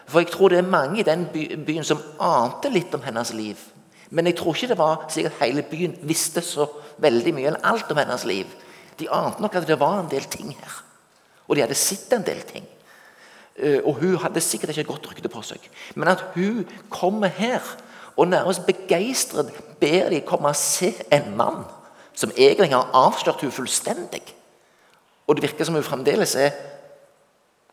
For 0.08 0.22
jeg 0.22 0.30
tror 0.32 0.52
det 0.52 0.62
er 0.62 0.70
mange 0.70 1.00
i 1.00 1.06
den 1.06 1.26
byen 1.66 1.84
som 1.84 2.00
ante 2.24 2.70
litt 2.72 2.94
om 2.96 3.04
hennes 3.04 3.32
liv. 3.36 3.60
Men 4.10 4.26
jeg 4.30 4.38
tror 4.38 4.56
ikke 4.56 4.70
det 4.70 4.78
var 4.80 5.04
slik 5.12 5.28
at 5.28 5.40
hele 5.42 5.64
byen 5.68 5.98
visste 6.08 6.40
så 6.44 6.64
veldig 7.02 7.34
mye 7.36 7.50
eller 7.50 7.66
alt 7.68 7.90
om 7.92 8.00
hennes 8.00 8.24
liv. 8.28 8.48
De 8.98 9.10
ante 9.12 9.42
nok 9.44 9.58
at 9.58 9.68
det 9.68 9.80
var 9.80 10.00
en 10.00 10.10
del 10.10 10.24
ting 10.32 10.54
her. 10.56 10.78
Og 11.46 11.56
de 11.56 11.64
hadde 11.64 11.76
sett 11.78 12.12
en 12.16 12.24
del 12.24 12.40
ting. 12.48 12.64
Eh, 13.58 13.80
og 13.84 14.00
hun 14.00 14.16
hadde 14.22 14.40
sikkert 14.40 14.72
ikke 14.72 14.86
et 14.86 14.90
godt 14.90 15.10
rykte 15.10 15.32
på 15.32 15.42
seg. 15.44 15.68
Men 15.94 16.14
at 16.14 16.24
hun 16.34 16.64
kommer 16.90 17.28
her 17.28 17.64
og 18.18 18.28
nærmest 18.28 18.66
begeistret 18.66 19.52
ber 19.80 20.08
de 20.10 20.24
komme 20.26 20.50
og 20.50 20.56
se 20.56 20.94
en 21.12 21.36
mann 21.36 21.62
som 22.18 22.32
egentlig 22.34 22.72
har 22.72 22.90
avslørt 22.96 23.44
hun 23.44 23.54
fullstendig. 23.54 24.24
Og 25.28 25.36
det 25.36 25.44
virker 25.44 25.68
som 25.68 25.76
hun 25.76 25.84
fremdeles 25.84 26.34
er 26.40 26.54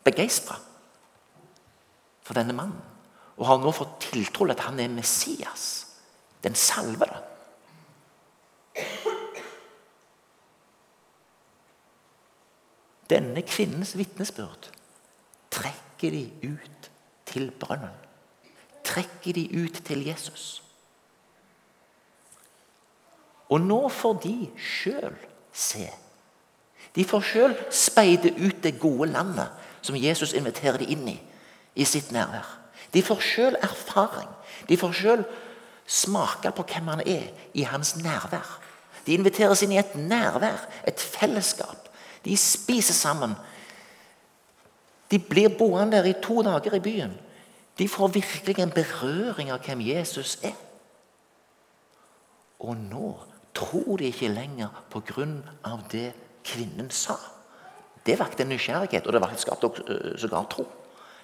begeistra 0.04 0.58
for 2.26 2.36
denne 2.36 2.54
mannen. 2.56 2.82
Og 3.36 3.48
har 3.48 3.60
nå 3.60 3.72
fått 3.74 3.98
tiltro 4.10 4.46
til 4.46 4.54
at 4.54 4.64
han 4.68 4.80
er 4.80 4.92
Messias, 4.92 5.64
den 6.44 6.54
salvede. 6.56 7.16
Denne 13.10 13.42
kvinnens 13.46 13.94
vitnesbyrd 13.96 14.70
trekker 15.54 16.10
de 16.10 16.24
ut 16.42 16.88
til 17.28 17.50
brønnen. 17.60 17.94
Trekker 18.84 19.36
de 19.36 19.46
ut 19.64 19.78
til 19.86 20.02
Jesus. 20.06 20.62
Og 23.48 23.62
nå 23.62 23.78
får 23.88 24.18
de 24.24 24.34
sjøl 24.58 25.14
se. 25.54 25.86
De 26.94 27.04
får 27.04 27.24
sjøl 27.24 27.56
speide 27.70 28.32
ut 28.38 28.62
det 28.62 28.78
gode 28.80 29.10
landet 29.12 29.48
som 29.82 29.96
Jesus 29.96 30.32
inviterer 30.32 30.78
dem 30.82 30.92
inn 30.92 31.08
i 31.14 31.16
i 31.76 31.84
sitt 31.84 32.12
nærvær. 32.12 32.46
De 32.92 33.02
får 33.04 33.20
sjøl 33.20 33.56
erfaring. 33.62 34.28
De 34.68 34.78
får 34.80 34.94
sjøl 34.96 35.24
smake 35.86 36.50
på 36.56 36.64
hvem 36.70 36.88
han 36.94 37.02
er 37.04 37.28
i 37.54 37.66
hans 37.68 37.96
nærvær. 38.00 38.48
De 39.06 39.14
inviteres 39.14 39.62
inn 39.62 39.74
i 39.76 39.78
et 39.78 39.94
nærvær, 39.94 40.64
et 40.88 41.00
fellesskap. 41.00 41.90
De 42.24 42.36
spiser 42.36 42.94
sammen. 42.94 43.36
De 45.10 45.18
blir 45.22 45.52
boende 45.58 46.00
der 46.00 46.08
i 46.10 46.16
to 46.22 46.42
dager 46.42 46.74
i 46.74 46.82
byen. 46.82 47.14
De 47.78 47.88
får 47.88 48.08
virkelig 48.16 48.58
en 48.58 48.72
berøring 48.74 49.52
av 49.52 49.60
hvem 49.62 49.84
Jesus 49.84 50.38
er. 50.42 50.56
Og 52.58 52.76
nå 52.76 53.12
tror 53.54 54.00
de 54.00 54.08
ikke 54.08 54.32
lenger 54.32 54.72
på 54.90 55.04
grunn 55.06 55.38
av 55.64 55.84
det 55.92 56.10
kvinnen 56.46 56.90
sa. 56.90 57.16
Det 58.06 58.18
vakte 58.18 58.44
en 58.44 58.52
nysgjerrighet, 58.54 59.06
og 59.06 59.12
det 59.12 59.40
skapte 59.40 59.70
øh, 59.88 60.18
sågar 60.18 60.46
tro. 60.50 60.66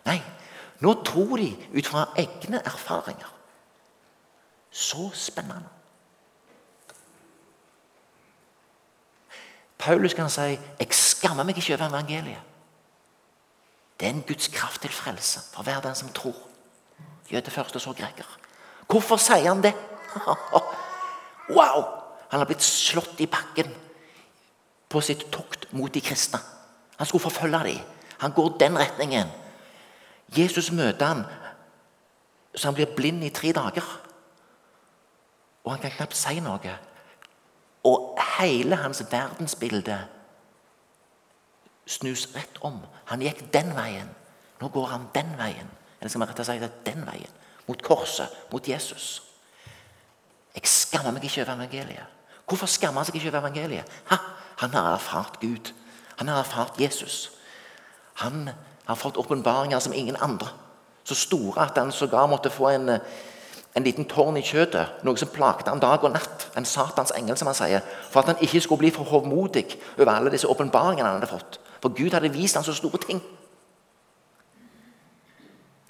Nei, 0.05 0.19
nå 0.83 0.95
tror 1.07 1.37
de 1.37 1.53
ut 1.79 1.87
fra 1.87 2.09
egne 2.19 2.59
erfaringer. 2.65 3.31
Så 4.71 5.11
spennende. 5.15 5.69
Paulus 9.79 10.15
kan 10.15 10.31
si 10.31 10.41
'Jeg 10.41 10.89
skammer 10.91 11.43
meg 11.43 11.59
ikke 11.59 11.75
over 11.75 11.89
evangeliet'. 11.89 12.53
Det 14.01 14.09
er 14.09 14.11
en 14.11 14.25
Guds 14.27 14.49
kraft 14.49 14.81
til 14.81 14.91
frelse 14.91 15.41
for 15.53 15.63
hver 15.63 15.81
den 15.81 15.95
som 15.95 16.09
tror. 16.09 16.35
jøde 17.31 17.51
først, 17.51 17.75
og 17.75 17.81
så 17.81 17.93
greker. 17.93 18.39
Hvorfor 18.87 19.17
sier 19.17 19.49
han 19.49 19.63
det? 19.63 19.75
Wow! 21.51 21.85
Han 22.31 22.41
har 22.41 22.45
blitt 22.45 22.63
slått 22.63 23.21
i 23.21 23.27
bakken 23.27 23.75
på 24.93 25.01
sitt 25.01 25.27
tokt 25.33 25.67
mot 25.73 25.93
de 25.95 26.01
kristne. 26.05 26.41
Han 26.99 27.09
skulle 27.09 27.23
forfølge 27.23 27.65
dem. 27.65 27.79
Han 28.19 28.33
går 28.33 28.57
den 28.61 28.79
retningen. 28.79 29.29
Jesus 30.37 30.71
møter 30.73 31.07
han, 31.07 31.25
så 32.55 32.69
han 32.69 32.75
blir 32.75 32.95
blind 32.97 33.25
i 33.25 33.33
tre 33.35 33.53
dager. 33.53 33.85
Og 35.65 35.73
han 35.73 35.81
kan 35.81 35.91
knapt 35.97 36.17
si 36.17 36.41
noe. 36.41 36.77
Og 37.85 38.19
hele 38.39 38.77
hans 38.79 39.03
verdensbilde 39.11 39.99
snus 41.87 42.29
rett 42.37 42.61
om. 42.63 42.79
Han 43.11 43.23
gikk 43.25 43.45
den 43.53 43.73
veien. 43.77 44.11
Nå 44.61 44.69
går 44.71 44.87
han 44.93 45.09
den 45.15 45.33
veien. 45.39 45.71
Eller 46.01 46.11
skal 46.11 46.23
man 46.23 46.31
rett 46.31 46.41
og 46.43 46.61
det 46.61 46.71
den 46.87 47.07
veien. 47.07 47.39
Mot 47.67 47.83
korset, 47.83 48.31
mot 48.53 48.69
Jesus. 48.69 49.23
Jeg 50.55 50.69
skammer 50.69 51.15
meg 51.15 51.25
ikke 51.25 51.43
over 51.43 51.55
evangeliet. 51.55 52.19
Hvorfor 52.47 52.67
skammer 52.67 53.01
han 53.01 53.09
seg 53.09 53.19
ikke 53.19 53.31
over 53.33 53.41
evangeliet? 53.41 53.99
Ha, 54.11 54.19
han 54.63 54.75
har 54.75 54.95
erfart 54.95 55.41
Gud. 55.41 55.73
Han 56.17 56.29
har 56.29 56.43
erfart 56.43 56.81
Jesus. 56.81 57.31
Han 58.23 58.51
har 58.85 58.97
fått 58.97 59.17
åpenbaringer 59.17 59.79
som 59.79 59.93
ingen 59.93 60.17
andre. 60.17 60.49
Så 61.05 61.15
store 61.15 61.63
at 61.63 61.79
han 61.79 61.93
sågar 61.93 62.27
måtte 62.27 62.51
få 62.51 62.69
en, 62.69 62.89
en 63.75 63.85
liten 63.85 64.05
tårn 64.05 64.39
i 64.39 64.45
kjøttet. 64.47 65.03
Noe 65.03 65.19
som 65.19 65.33
plagte 65.35 65.71
han 65.71 65.83
dag 65.83 66.05
og 66.05 66.15
natt. 66.15 66.49
En 66.57 66.69
Satans 66.69 67.15
engel, 67.17 67.37
som 67.37 67.51
han 67.51 67.59
sier. 67.59 67.83
For 68.11 68.23
at 68.23 68.31
han 68.31 68.43
ikke 68.45 68.61
skulle 68.63 68.85
bli 68.85 68.93
for 68.95 69.09
hovmodig 69.11 69.67
over 69.99 70.15
alle 70.15 70.33
disse 70.35 70.51
åpenbaringene 70.51 71.09
han 71.09 71.19
hadde 71.19 71.33
fått. 71.33 71.59
For 71.83 71.91
Gud 71.91 72.15
hadde 72.15 72.31
vist 72.35 72.55
ham 72.57 72.65
så 72.67 72.75
store 72.77 73.03
ting. 73.03 73.23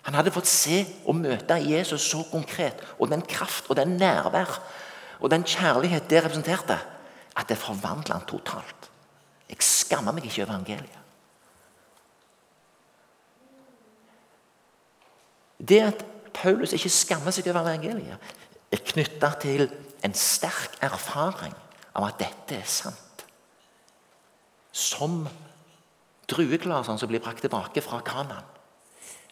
Han 0.02 0.16
hadde 0.18 0.32
fått 0.34 0.50
se 0.50 0.80
og 1.06 1.14
møte 1.20 1.60
Jesus 1.62 2.08
så 2.10 2.24
konkret, 2.30 2.80
og 2.98 3.10
den 3.12 3.22
kraft 3.22 3.68
og 3.70 3.76
den 3.78 3.98
nærvær 4.00 4.58
og 5.22 5.30
den 5.30 5.44
kjærlighet 5.46 6.08
det 6.10 6.24
representerte, 6.24 6.78
at 7.36 7.48
det 7.48 7.58
forvandler 7.58 8.18
han 8.18 8.26
totalt. 8.28 8.90
Jeg 9.48 9.64
skammer 9.64 10.14
meg 10.14 10.26
ikke 10.28 10.42
over 10.42 10.54
evangeliet. 10.54 10.98
Det 15.62 15.80
at 15.80 16.04
Paulus 16.34 16.72
ikke 16.74 16.90
skammer 16.90 17.34
seg 17.34 17.48
over 17.50 17.62
evangeliet, 17.62 18.32
er 18.72 18.84
knytta 18.88 19.34
til 19.42 19.68
en 20.02 20.14
sterk 20.16 20.78
erfaring 20.82 21.54
av 21.92 22.08
at 22.08 22.20
dette 22.22 22.56
er 22.56 22.68
sant. 22.68 23.24
Som 24.72 25.26
drueglasene 26.32 26.98
som 26.98 27.10
blir 27.10 27.22
brakt 27.22 27.44
tilbake 27.44 27.84
fra 27.84 28.00
Kanan. 28.04 28.48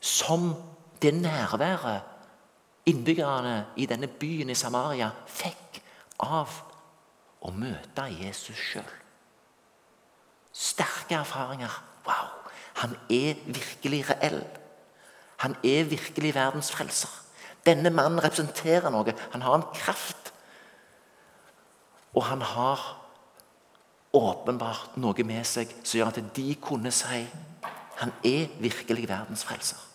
Som 0.01 0.53
det 1.01 1.15
nærværet 1.17 2.03
innbyggerne 2.91 3.55
i 3.77 3.87
denne 3.89 4.09
byen 4.09 4.53
i 4.53 4.59
Samaria 4.59 5.11
fikk 5.29 5.81
av 6.21 6.53
å 7.41 7.53
møte 7.57 8.07
Jesus 8.13 8.59
sjøl. 8.59 8.97
Sterke 10.53 11.21
erfaringer. 11.21 11.73
Wow! 12.07 12.37
Han 12.83 12.97
er 13.13 13.39
virkelig 13.47 14.05
reell. 14.11 14.43
Han 15.45 15.57
er 15.65 15.89
virkelig 15.89 16.35
verdens 16.35 16.71
frelser. 16.73 17.13
Denne 17.67 17.93
mannen 17.93 18.23
representerer 18.23 18.93
noe. 18.93 19.15
Han 19.33 19.45
har 19.45 19.57
en 19.57 19.69
kraft. 19.75 20.33
Og 22.17 22.25
han 22.27 22.43
har 22.43 22.83
åpenbart 24.17 24.97
noe 24.99 25.25
med 25.25 25.47
seg 25.47 25.71
som 25.85 26.01
gjør 26.01 26.11
at 26.11 26.35
de 26.37 26.49
kunne 26.61 26.91
si 26.95 27.23
han 28.01 28.13
er 28.25 28.49
virkelig 28.59 29.07
verdens 29.09 29.45
frelser. 29.45 29.90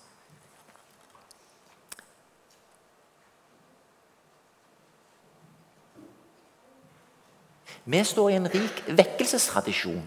Vi 7.86 8.04
står 8.04 8.32
i 8.32 8.38
en 8.40 8.50
rik 8.50 8.86
vekkelsestradisjon 8.98 10.06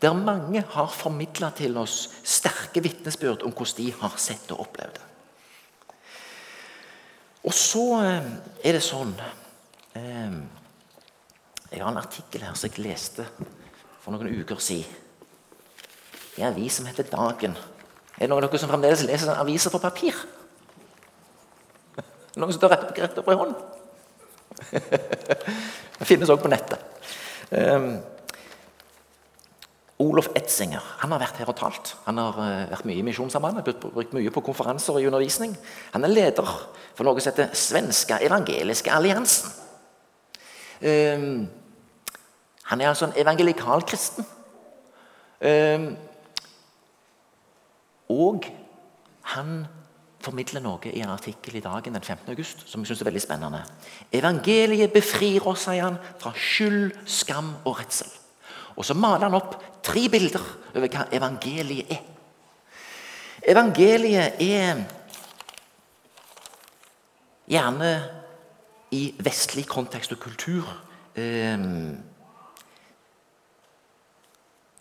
der 0.00 0.12
mange 0.16 0.62
har 0.74 0.88
formidla 0.92 1.50
til 1.56 1.76
oss 1.80 2.08
sterke 2.24 2.82
vitnesbyrd 2.84 3.44
om 3.44 3.52
hvordan 3.52 3.76
de 3.78 3.90
har 4.00 4.16
sett 4.20 4.50
og 4.52 4.64
opplevd 4.66 4.98
det. 4.98 5.10
Og 7.44 7.52
så 7.56 7.84
eh, 8.00 8.28
er 8.64 8.76
det 8.76 8.82
sånn 8.84 9.12
eh, 9.20 10.36
Jeg 11.70 11.82
har 11.82 11.90
en 11.90 12.00
artikkel 12.00 12.44
her 12.46 12.56
som 12.56 12.70
jeg 12.70 12.84
leste 12.84 13.26
for 14.00 14.14
noen 14.14 14.32
uker 14.40 14.60
siden. 14.62 15.00
I 16.36 16.42
en 16.42 16.52
avis 16.52 16.80
som 16.80 16.86
heter 16.88 17.06
Dagen. 17.06 17.54
Er 18.16 18.24
det 18.24 18.30
noen 18.30 18.40
av 18.40 18.48
dere 18.48 18.60
som 18.62 18.70
fremdeles 18.72 19.04
leser 19.06 19.36
aviser 19.36 19.70
på 19.70 19.82
papir? 19.82 20.16
Noen 22.36 22.50
som 22.50 22.58
står 22.58 22.72
rett, 22.74 22.98
rett 23.04 23.20
opp 23.20 23.30
i 23.30 23.36
hånden? 23.38 23.83
Det 25.98 26.08
finnes 26.08 26.30
også 26.30 26.42
på 26.42 26.50
nettet. 26.52 26.78
Um, 27.50 27.96
Olof 30.04 30.28
Etzinger 30.34 30.82
han 31.00 31.12
har 31.14 31.22
vært 31.22 31.38
her 31.38 31.50
og 31.50 31.58
talt. 31.58 31.92
Han 32.08 32.18
har 32.18 32.38
uh, 32.38 32.70
vært 32.72 32.86
mye 32.88 32.98
i 32.98 33.04
Misjonssambandet, 33.06 33.68
brukt 33.82 34.16
mye 34.16 34.32
på 34.34 34.44
konferanser 34.44 34.96
og 34.96 35.04
i 35.04 35.08
undervisning. 35.10 35.54
Han 35.94 36.06
er 36.06 36.14
leder 36.14 36.54
for 36.94 37.06
noe 37.06 37.22
som 37.22 37.32
heter 37.32 37.54
Svenska 37.58 38.18
evangeliske 38.24 38.92
alliansen. 38.92 39.52
Um, 40.82 41.46
han 42.64 42.80
er 42.80 42.90
altså 42.90 43.06
en 43.08 43.16
evangelikal 43.20 43.84
kristen. 43.86 44.26
Um, 45.44 45.94
og 48.10 48.46
han 49.34 49.64
formidler 50.24 50.62
noe 50.64 50.90
i 50.90 51.02
en 51.04 51.12
artikkel 51.12 51.58
i 51.58 51.62
Dagen 51.64 51.96
den 51.96 52.02
15. 52.02 52.30
august 52.32 52.64
som 52.68 52.82
jeg 52.82 52.90
synes 52.90 53.04
er 53.04 53.10
veldig 53.10 53.22
spennende. 53.22 53.60
Evangeliet 54.12 54.92
befrir 54.94 55.46
oss, 55.50 55.66
sier 55.68 55.84
han, 55.86 56.00
fra 56.20 56.32
skyld, 56.36 56.94
skam 57.06 57.52
og 57.64 57.78
redsel. 57.80 58.10
Og 58.74 58.86
så 58.86 58.96
maler 58.98 59.28
han 59.28 59.38
opp 59.38 59.56
tre 59.84 60.08
bilder 60.10 60.42
over 60.74 60.88
hva 60.88 61.06
evangeliet 61.14 61.92
er. 61.94 62.02
Evangeliet 63.52 64.40
er 64.40 64.82
gjerne 67.50 67.92
i 68.94 69.04
vestlig 69.26 69.66
kontekst 69.68 70.14
og 70.14 70.20
kultur 70.22 70.68
eh, 71.18 71.64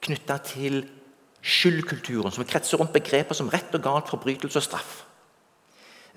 knytta 0.03 0.38
til 0.47 0.84
skyldkulturen, 1.43 2.32
som 2.32 2.45
kretser 2.47 2.79
rundt 2.79 2.95
begreper 2.95 3.36
som 3.36 3.49
rett 3.51 3.73
og 3.75 3.84
galt, 3.84 4.12
forbrytelse 4.12 4.62
og 4.62 4.65
straff. 4.65 5.01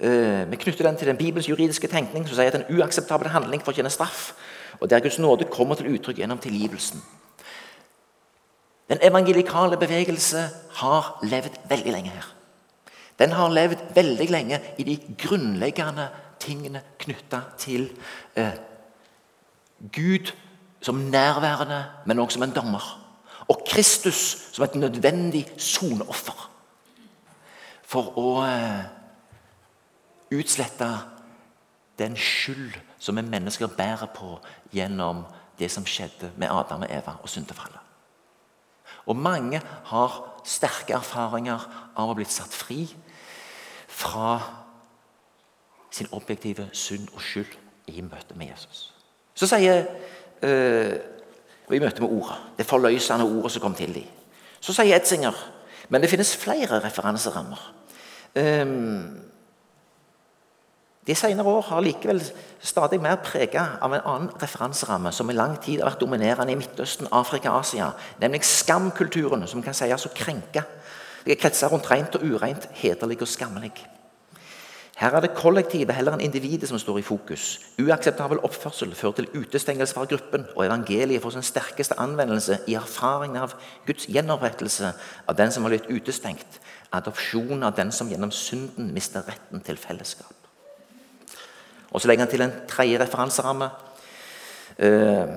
Eh, 0.00 0.50
vi 0.50 0.56
knytter 0.56 0.84
den 0.84 0.96
til 0.96 1.08
den 1.08 1.16
bibels 1.16 1.48
juridiske 1.48 1.88
tenkning 1.88 2.26
som 2.28 2.36
sier 2.36 2.52
at 2.52 2.58
en 2.58 2.76
uakseptabel 2.76 3.30
handling 3.32 3.62
fortjener 3.64 3.90
straff, 3.90 4.34
og 4.80 4.90
der 4.90 5.00
Guds 5.00 5.18
nåde 5.18 5.48
kommer 5.48 5.74
til 5.74 5.88
uttrykk 5.94 6.18
gjennom 6.20 6.38
tilgivelsen. 6.38 7.00
Den 8.88 8.98
evangelikale 9.02 9.76
bevegelse 9.76 10.48
har 10.78 11.18
levd 11.22 11.56
veldig 11.68 11.92
lenge 11.92 12.10
her. 12.10 12.26
Den 13.18 13.32
har 13.32 13.48
levd 13.48 13.78
veldig 13.94 14.30
lenge 14.30 14.60
i 14.78 14.84
de 14.84 14.98
grunnleggende 15.18 16.08
tingene 16.40 16.82
knytta 17.00 17.40
til 17.58 17.88
eh, 18.36 18.52
Gud 19.92 20.32
som 20.80 20.94
nærværende, 20.94 21.84
men 22.06 22.18
også 22.18 22.36
som 22.36 22.42
en 22.42 22.54
dommer. 22.54 22.84
Og 23.48 23.64
Kristus 23.68 24.36
som 24.52 24.64
et 24.64 24.74
nødvendig 24.74 25.46
soneoffer 25.56 26.50
for 27.86 28.12
å 28.18 28.30
eh, 28.44 28.84
utslette 30.32 30.88
den 31.98 32.16
skyld 32.16 32.74
som 32.98 33.16
vi 33.16 33.22
mennesker 33.22 33.66
bærer 33.66 34.08
på 34.14 34.38
gjennom 34.74 35.24
det 35.58 35.70
som 35.72 35.86
skjedde 35.86 36.32
med 36.36 36.50
Adam 36.52 36.84
og 36.84 36.90
Eva 36.90 37.16
og 37.22 37.28
syndefallet. 37.28 37.80
Og 39.06 39.16
mange 39.16 39.60
har 39.84 40.16
sterke 40.44 40.96
erfaringer 40.98 41.62
av 41.96 42.04
å 42.04 42.10
ha 42.10 42.16
blitt 42.18 42.34
satt 42.34 42.52
fri 42.54 42.84
fra 43.88 44.40
sin 45.90 46.10
objektive 46.12 46.68
synd 46.76 47.08
og 47.14 47.22
skyld 47.22 47.54
i 47.86 48.02
møte 48.02 48.36
med 48.36 48.50
Jesus. 48.50 48.90
Så 49.34 49.46
sier 49.46 49.86
øh, 50.42 50.94
I 51.70 51.78
møte 51.78 52.02
med 52.02 52.10
ordet, 52.10 52.36
det 52.58 52.66
forløsende 52.66 53.24
ordet 53.24 53.52
som 53.52 53.62
kom 53.62 53.74
til 53.74 53.94
dem. 53.94 54.10
Så 54.60 54.74
sier 54.74 54.96
Etzinger 54.96 55.34
men 55.88 56.02
det 56.02 56.10
finnes 56.10 56.36
flere 56.36 56.80
referanserammer. 56.82 57.60
Um, 58.36 59.22
de 61.06 61.14
senere 61.14 61.46
år 61.46 61.62
har 61.68 61.84
likevel 61.86 62.20
stadig 62.58 62.98
mer 63.02 63.20
preget 63.22 63.78
av 63.82 63.92
en 63.94 64.02
annen 64.02 64.30
referanseramme 64.42 65.12
som 65.14 65.30
i 65.30 65.36
lang 65.36 65.54
tid 65.62 65.78
har 65.78 65.92
vært 65.92 66.02
dominerende 66.02 66.50
i 66.50 66.58
Midtøsten, 66.58 67.06
Afrika 67.14 67.52
og 67.52 67.60
Asia, 67.62 67.92
nemlig 68.18 68.42
skamkulturen, 68.42 69.46
som 69.46 69.62
kan 69.62 69.76
sies 69.76 70.06
å 70.08 70.14
krenke. 70.16 70.64
Det 71.22 71.36
er 71.36 71.38
kretser 71.38 71.70
rundt 71.70 71.86
rent 71.90 72.18
og 72.18 72.24
ureint, 72.26 72.66
hederlig 72.80 73.20
og 73.22 73.30
skammelig. 73.30 73.72
Her 74.96 75.12
er 75.12 75.20
det 75.26 75.36
kollektivet 75.36 75.92
heller 75.92 76.14
enn 76.16 76.24
individet 76.24 76.70
som 76.70 76.80
står 76.80 77.02
i 77.02 77.04
fokus. 77.04 77.44
Uakseptabel 77.78 78.40
oppførsel 78.48 78.94
fører 78.96 79.18
til 79.18 79.42
utestengelse 79.42 79.94
fra 79.94 80.06
gruppen, 80.08 80.46
og 80.56 80.64
evangeliet 80.64 81.22
får 81.22 81.36
sin 81.36 81.44
sterkeste 81.44 81.98
anvendelse 82.00 82.62
i 82.66 82.78
erfaringen 82.80 83.42
av 83.44 83.54
Guds 83.86 84.08
gjenopprettelse 84.08 84.94
av 85.28 85.36
den 85.36 85.52
som 85.52 85.68
har 85.68 85.76
blitt 85.76 85.90
utestengt, 85.92 86.58
adopsjon 86.96 87.62
av 87.62 87.76
den 87.76 87.92
som 87.92 88.08
gjennom 88.08 88.32
synden 88.32 88.90
mister 88.96 89.28
retten 89.28 89.60
til 89.68 89.78
fellesskap. 89.78 90.45
Og 91.96 92.00
Så 92.00 92.08
legger 92.08 92.26
han 92.26 92.30
til 92.30 92.44
en 92.44 92.52
tredje 92.68 93.00
referanseramme. 93.00 93.70
Eh, 94.78 95.28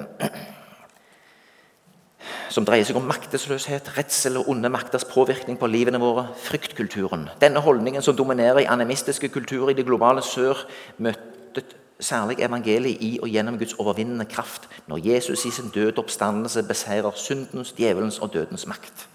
som 2.51 2.65
dreier 2.67 2.83
seg 2.83 2.97
om 2.99 3.05
maktesløshet, 3.07 3.93
redsel 3.95 4.41
og 4.41 4.49
onde 4.51 4.71
makters 4.73 5.05
påvirkning 5.07 5.55
på 5.59 5.69
livene 5.71 6.01
våre. 6.01 6.25
Fryktkulturen. 6.35 7.29
Denne 7.39 7.63
holdningen 7.63 8.03
som 8.03 8.17
dominerer 8.17 8.59
i 8.59 8.67
animistiske 8.67 9.29
kulturer 9.31 9.71
i 9.71 9.77
det 9.77 9.85
globale 9.87 10.21
sør, 10.25 10.65
møtte 10.97 11.63
særlig 11.99 12.41
evangeliet 12.43 12.99
i 13.07 13.13
og 13.23 13.31
gjennom 13.31 13.55
Guds 13.59 13.77
overvinnende 13.79 14.27
kraft 14.27 14.67
når 14.91 15.05
Jesus 15.05 15.45
i 15.45 15.53
sin 15.55 15.71
døde 15.71 16.03
oppstandelse 16.03 16.65
beseirer 16.67 17.15
syndens, 17.15 17.71
djevelens 17.71 18.19
og 18.19 18.33
dødens 18.33 18.67
makt. 18.67 19.07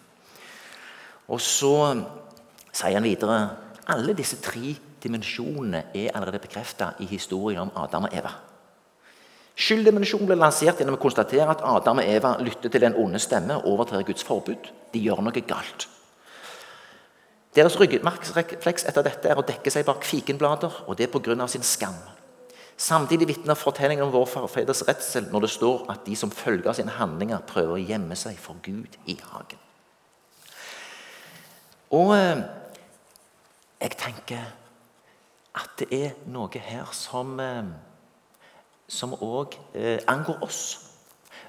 Og 1.28 1.40
så 1.40 1.76
sier 2.72 2.96
han 2.96 3.04
videre 3.04 3.50
alle 3.84 4.16
disse 4.16 4.40
tre 4.40 4.76
dimensjonene 5.04 5.84
er 5.94 6.10
allerede 6.14 6.40
bekreftet 6.42 7.00
i 7.04 7.08
historien 7.08 7.66
om 7.66 7.72
Adam 7.78 8.08
og 8.08 8.16
Eva. 8.16 8.32
Skylddimensjonen 9.54 10.26
ble 10.26 10.36
lansert 10.40 10.80
gjennom 10.80 10.96
å 10.96 11.02
konstatere 11.02 11.46
at 11.52 11.62
Adam 11.62 12.00
og 12.02 12.08
Eva 12.10 12.32
lytter 12.42 12.72
til 12.72 12.82
den 12.82 12.96
onde 12.98 13.20
stemme 13.22 13.60
og 13.60 13.76
overtrer 13.76 14.02
Guds 14.06 14.26
forbud. 14.26 14.70
De 14.90 15.02
gjør 15.02 15.22
noe 15.22 15.44
galt. 15.46 15.86
Deres 17.54 17.76
ryggmargsrefleks 17.78 18.88
etter 18.90 19.06
dette 19.06 19.30
er 19.30 19.38
å 19.38 19.46
dekke 19.46 19.70
seg 19.70 19.86
bak 19.86 20.02
fikenblader, 20.02 20.80
og 20.88 20.98
det 20.98 21.06
pga. 21.12 21.46
sin 21.46 21.62
skam. 21.62 21.94
Samtidig 22.76 23.28
vitner 23.28 23.54
fortellingen 23.54 24.08
om 24.08 24.10
vår 24.10 24.26
forfedres 24.26 24.82
redsel 24.88 25.28
når 25.30 25.46
det 25.46 25.50
står 25.50 25.84
at 25.88 26.02
de 26.06 26.16
som 26.16 26.30
følge 26.30 26.68
av 26.68 26.74
sine 26.74 26.90
handlinger, 26.90 27.46
prøver 27.46 27.76
å 27.76 27.84
gjemme 27.84 28.16
seg 28.16 28.34
for 28.38 28.58
Gud 28.62 28.98
i 29.06 29.14
hagen. 29.30 29.60
Og 31.94 32.10
eh, 32.16 32.42
jeg 33.80 33.94
tenker 34.00 34.50
at 35.54 35.70
det 35.78 35.90
er 35.92 36.14
noe 36.26 36.60
her 36.60 36.90
som 36.92 37.38
eh, 37.40 37.74
som 38.88 39.14
òg 39.14 39.56
eh, 39.74 39.98
angår 40.06 40.42
oss. 40.44 40.80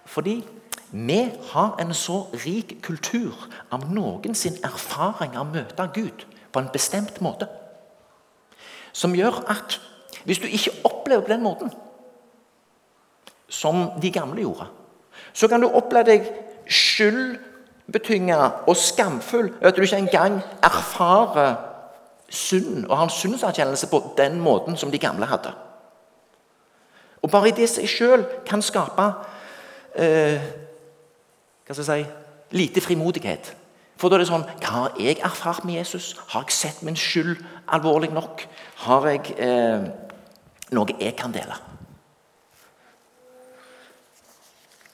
Fordi 0.06 0.44
vi 0.92 1.32
har 1.52 1.76
en 1.82 1.94
så 1.94 2.26
rik 2.46 2.78
kultur 2.84 3.34
av 3.74 3.90
noen 3.92 4.36
sin 4.36 4.58
erfaring 4.64 5.36
av 5.36 5.48
å 5.48 5.54
møte 5.58 5.90
Gud 5.94 6.26
på 6.52 6.62
en 6.62 6.72
bestemt 6.72 7.20
måte. 7.26 7.50
Som 8.94 9.16
gjør 9.16 9.42
at 9.52 9.80
hvis 10.26 10.40
du 10.40 10.48
ikke 10.48 10.78
opplever 10.88 11.26
på 11.26 11.34
den 11.34 11.44
måten 11.44 11.74
som 13.50 13.90
de 14.02 14.12
gamle 14.12 14.42
gjorde, 14.42 14.70
så 15.34 15.48
kan 15.52 15.62
du 15.62 15.68
oppleve 15.68 16.08
deg 16.14 16.30
skyldbetynga 16.66 18.40
og 18.66 18.78
skamfull 18.80 19.52
at 19.62 19.76
du 19.76 19.84
ikke 19.84 20.00
engang 20.06 20.40
erfarer 20.64 21.75
synd 22.30 22.86
og 22.88 22.98
har 22.98 23.08
en 23.08 23.14
syndserkjennelse 23.14 23.90
på 23.92 24.02
den 24.18 24.40
måten 24.42 24.78
som 24.78 24.92
de 24.92 25.02
gamle 25.02 25.26
hadde. 25.30 25.54
Og 27.22 27.32
bare 27.32 27.50
i 27.50 27.58
det 27.58 27.70
seg 27.72 27.90
sjøl 27.90 28.26
kan 28.46 28.62
skape 28.62 29.06
eh, 29.98 30.42
hva 31.66 31.74
skal 31.74 31.82
jeg 31.82 32.06
si, 32.06 32.58
lite 32.58 32.82
frimodighet. 32.82 33.54
For 33.98 34.12
da 34.12 34.18
er 34.18 34.26
det 34.26 34.30
sånn 34.30 34.44
Hva 34.60 34.72
har 34.74 34.98
jeg 35.00 35.22
erfart 35.24 35.64
med 35.66 35.80
Jesus? 35.80 36.14
Har 36.34 36.46
jeg 36.46 36.54
sett 36.54 36.82
min 36.86 36.98
skyld 37.00 37.40
alvorlig 37.74 38.12
nok? 38.14 38.44
Har 38.84 39.08
jeg 39.10 39.34
eh, 39.42 39.88
noe 40.76 40.98
jeg 41.00 41.16
kan 41.18 41.34
dele? 41.34 41.58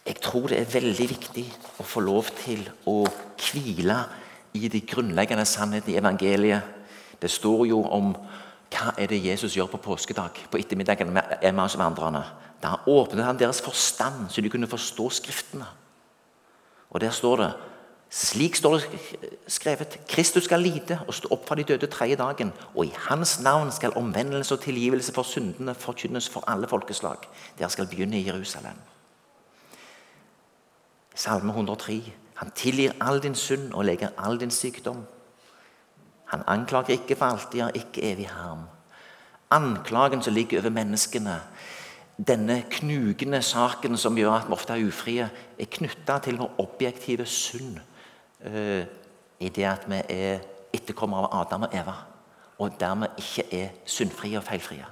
Jeg 0.06 0.18
tror 0.24 0.48
det 0.50 0.60
er 0.62 0.72
veldig 0.74 1.08
viktig 1.12 1.46
å 1.82 1.86
få 1.86 2.02
lov 2.04 2.32
til 2.40 2.64
å 2.90 3.04
hvile 3.38 4.00
i 4.58 4.68
de 4.72 4.82
grunnleggende 4.88 5.46
sannhetene 5.48 5.94
i 5.94 6.00
evangeliet. 6.00 6.80
Det 7.22 7.32
står 7.32 7.66
jo 7.70 7.84
om 7.84 8.16
hva 8.72 8.94
er 8.98 9.12
det 9.12 9.26
Jesus 9.26 9.56
gjør 9.58 9.68
på 9.74 9.82
påskedag? 9.84 10.38
På 10.52 10.58
ettermiddagen 10.58 11.12
med 11.14 11.44
Emmaus-vandrerne. 11.44 12.24
Da 12.64 12.78
åpnet 12.88 13.26
han 13.26 13.40
deres 13.40 13.62
forstand, 13.62 14.30
så 14.30 14.42
de 14.42 14.50
kunne 14.50 14.68
forstå 14.68 15.10
Skriftene. 15.10 15.68
Og 16.90 17.02
Der 17.02 17.10
står 17.10 17.36
det 17.38 17.54
slik 18.12 18.56
står 18.56 18.74
det 18.78 19.00
skrevet 19.48 19.94
Kristus 20.08 20.44
skal 20.44 20.60
lide 20.60 20.98
og 21.08 21.14
stå 21.16 21.30
opp 21.32 21.46
fra 21.48 21.56
de 21.56 21.64
døde 21.64 21.88
tredje 21.88 22.18
dagen. 22.20 22.52
Og 22.76 22.86
i 22.86 22.94
hans 23.08 23.40
navn 23.40 23.72
skal 23.72 23.96
omvendelse 23.96 24.54
og 24.54 24.60
tilgivelse 24.60 25.14
for 25.14 25.24
syndene 25.24 25.76
forkynnes 25.76 26.28
for 26.30 26.44
alle 26.48 26.68
folkeslag. 26.68 27.24
Dere 27.60 27.70
skal 27.70 27.88
begynne 27.88 28.20
i 28.20 28.26
Jerusalem. 28.28 28.76
Salme 31.16 31.56
103. 31.56 32.02
Han 32.36 32.52
tilgir 32.52 32.92
all 33.00 33.24
din 33.24 33.36
synd 33.36 33.74
og 33.74 33.86
leger 33.86 34.10
all 34.18 34.40
din 34.40 34.52
sykdom. 34.52 35.06
Han 36.32 36.44
anklager 36.48 36.96
ikke 36.96 37.16
for 37.16 37.26
alltid, 37.26 37.62
har 37.62 37.76
ikke 37.76 38.04
evig 38.12 38.30
harm. 38.30 38.64
Anklagen 39.52 40.22
som 40.24 40.34
ligger 40.34 40.62
over 40.62 40.70
menneskene, 40.70 41.42
denne 42.28 42.64
knugende 42.72 43.42
saken 43.42 43.98
som 43.98 44.16
gjør 44.18 44.32
at 44.38 44.48
vi 44.48 44.56
ofte 44.56 44.74
er 44.74 44.88
ufrie, 44.88 45.30
er 45.60 45.72
knytta 45.72 46.20
til 46.24 46.38
vår 46.40 46.54
objektive 46.64 47.26
synd 47.26 47.80
uh, 48.46 48.84
i 49.40 49.50
det 49.50 49.66
at 49.68 49.84
vi 49.90 50.00
er 50.10 50.40
etterkommere 50.72 51.28
av 51.28 51.42
Adam 51.42 51.68
og 51.68 51.76
Eva, 51.76 51.98
og 52.60 52.80
dermed 52.80 53.20
ikke 53.20 53.48
er 53.52 53.70
syndfrie 53.86 54.38
og 54.38 54.46
feilfrie. 54.48 54.86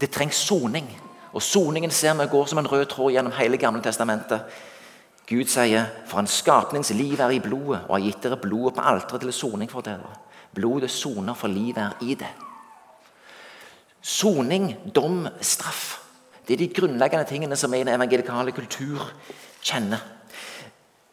Det 0.00 0.10
trengs 0.10 0.40
soning, 0.48 0.88
og 1.32 1.42
soningen 1.42 1.90
ser 1.90 2.16
vi 2.18 2.26
går 2.26 2.46
som 2.46 2.58
en 2.58 2.72
rød 2.72 2.86
tråd 2.90 3.12
gjennom 3.12 3.36
hele 3.38 3.56
Gamle 3.56 3.82
testamentet. 3.82 4.40
Gud 5.30 5.46
sier, 5.46 5.84
'For 6.06 6.18
en 6.18 6.26
skapnings 6.26 6.90
liv 6.90 7.20
er 7.20 7.30
i 7.30 7.38
blodet', 7.38 7.86
og 7.88 7.96
har 7.96 8.04
gitt 8.04 8.22
dere 8.22 8.36
blodet 8.36 8.74
på 8.74 8.80
alteret 8.80 9.20
til 9.20 9.32
soning 9.32 9.70
for 9.70 9.80
dere. 9.80 10.16
Blodet 10.54 10.90
soner, 10.90 11.34
for 11.34 11.48
livet 11.48 11.78
er 11.78 11.92
i 12.02 12.14
det. 12.14 12.26
Soning, 14.02 14.76
dom, 14.94 15.28
straff. 15.40 16.00
Det 16.48 16.54
er 16.54 16.58
de 16.58 16.74
grunnleggende 16.74 17.24
tingene 17.24 17.56
som 17.56 17.72
vi 17.72 17.78
i 17.78 17.80
evangelikale 17.80 18.52
kultur 18.52 19.12
kjenner. 19.62 19.98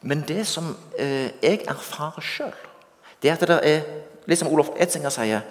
Men 0.01 0.21
det 0.21 0.47
som 0.47 0.75
eh, 0.97 1.31
jeg 1.43 1.61
erfarer 1.67 2.21
sjøl, 2.21 2.53
det 3.21 3.29
er 3.29 3.33
at 3.33 3.47
det 3.47 3.59
er, 3.63 3.81
liksom 4.25 4.47
Olof 4.47 4.69
Etzinger 4.77 5.09
sier, 5.09 5.41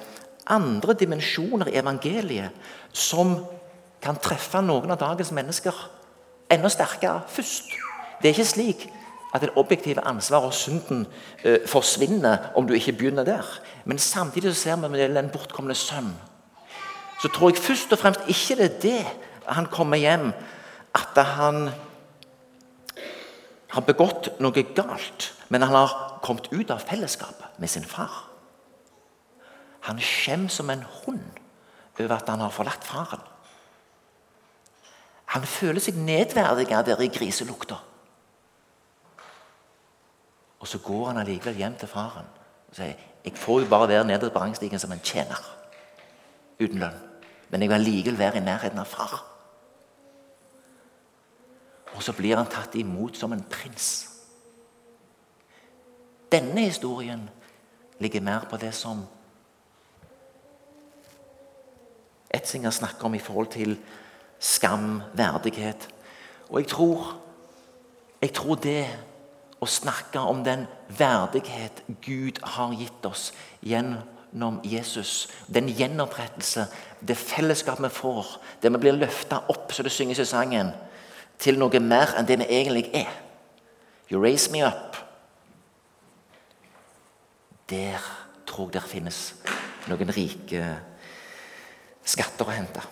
andre 0.47 0.95
dimensjoner 0.95 1.69
i 1.69 1.79
evangeliet 1.79 2.51
som 2.93 3.47
kan 4.03 4.19
treffe 4.23 4.63
noen 4.63 4.91
av 4.91 4.99
dagens 4.99 5.31
mennesker 5.31 5.75
enda 6.51 6.69
sterkere 6.69 7.23
først. 7.29 7.77
Det 8.21 8.29
er 8.29 8.35
ikke 8.35 8.49
slik 8.49 8.87
at 9.35 9.43
det 9.45 9.53
objektive 9.57 10.05
ansvaret 10.07 10.49
og 10.49 10.55
synden 10.55 11.07
eh, 11.45 11.59
forsvinner 11.69 12.51
om 12.57 12.67
du 12.67 12.75
ikke 12.75 12.93
begynner 12.93 13.25
der. 13.25 13.45
Men 13.85 13.99
samtidig 13.99 14.55
så 14.55 14.61
ser 14.61 14.77
vi 14.77 14.89
med 14.89 15.15
den 15.15 15.31
bortkomne 15.31 15.75
sønn. 15.75 16.15
Så 17.23 17.29
tror 17.29 17.51
jeg 17.51 17.59
først 17.59 17.93
og 17.93 17.99
fremst 17.99 18.29
ikke 18.29 18.57
det 18.57 18.65
er 18.71 18.81
det 18.83 19.07
han 19.47 19.67
kommer 19.67 19.97
hjem 19.97 20.33
at 20.95 21.25
han 21.37 21.69
har 23.69 23.85
begått 23.85 24.31
noe 24.41 24.65
galt, 24.77 25.33
men 25.49 25.63
han 25.63 25.75
har 25.75 26.21
kommet 26.25 26.49
ut 26.53 26.71
av 26.73 26.85
fellesskapet 26.89 27.59
med 27.61 27.71
sin 27.71 27.85
far. 27.85 28.25
Han 29.87 30.01
skjemmer 30.03 30.51
som 30.51 30.71
en 30.71 30.85
hund 31.05 31.43
over 32.01 32.17
at 32.17 32.29
han 32.29 32.41
har 32.41 32.55
forlatt 32.55 32.85
faren. 32.85 33.23
Han 35.35 35.45
føler 35.47 35.83
seg 35.83 35.99
nedverdiget 35.99 36.89
der 36.89 37.03
i 37.03 37.11
griselukta. 37.13 37.79
Og 40.67 40.71
så 40.71 40.79
går 40.79 41.07
han 41.07 41.19
allikevel 41.19 41.55
hjem 41.55 41.75
til 41.79 41.89
faren 41.89 42.27
og 42.67 42.75
sier 42.75 42.97
jeg 43.23 43.39
får 43.39 43.61
jo 43.63 43.69
bare 43.71 43.89
være 43.89 44.07
nede 44.09 44.31
på 44.35 44.41
rangstigen 44.43 44.81
som 44.83 44.91
en 44.91 45.03
tjener 45.03 45.39
uten 46.59 46.81
lønn. 46.83 46.97
Men 47.51 47.63
jeg 47.63 47.69
vil 47.71 47.75
allikevel 47.77 48.19
være 48.19 48.41
i 48.41 48.43
nærheten 48.43 48.83
av 48.83 48.91
far. 48.91 49.15
Og 51.95 52.03
så 52.03 52.13
blir 52.19 52.35
han 52.35 52.51
tatt 52.51 52.75
imot 52.75 53.15
som 53.15 53.33
en 53.33 53.47
prins. 53.51 54.09
Denne 56.35 56.67
historien 56.67 57.29
ligger 58.03 58.27
mer 58.27 58.51
på 58.51 58.59
det 58.59 58.75
som 58.75 59.07
Etzinger 62.35 62.75
snakker 62.75 63.07
om 63.07 63.15
i 63.15 63.23
forhold 63.23 63.55
til 63.55 63.79
skam, 64.39 65.03
verdighet. 65.15 65.89
Og 66.49 66.59
jeg 66.61 66.69
tror, 66.75 67.21
jeg 68.23 68.35
tror 68.35 68.55
det 68.55 68.81
å 69.67 69.71
snakke 69.71 70.23
om 70.23 70.45
den 70.47 70.67
verdighet 70.99 71.83
Gud 72.05 72.39
har 72.57 72.75
gitt 72.79 73.07
oss 73.09 73.31
gjennom 73.67 74.61
Jesus. 74.65 75.27
Den 75.51 75.69
gjenopprettelse, 75.69 76.69
det 77.01 77.19
fellesskap 77.19 77.83
vi 77.83 77.91
får, 77.93 78.37
der 78.63 78.75
vi 78.77 78.83
blir 78.87 78.99
løfta 78.99 79.43
opp, 79.53 79.73
så 79.73 79.83
det 79.83 79.95
synges 79.95 80.23
i 80.23 80.29
sangen, 80.29 80.73
til 81.39 81.59
noe 81.61 81.81
mer 81.83 82.15
enn 82.17 82.29
det 82.29 82.39
vi 82.41 82.49
egentlig 82.49 82.87
er. 82.97 83.11
You 84.09 84.23
raise 84.23 84.53
me 84.53 84.63
up. 84.65 84.97
Der 87.69 87.99
tror 88.47 88.71
jeg 88.71 88.79
det 88.79 88.89
finnes 88.89 89.19
noen 89.91 90.13
rike 90.15 90.69
skatter 92.07 92.47
å 92.47 92.55
hente. 92.55 92.85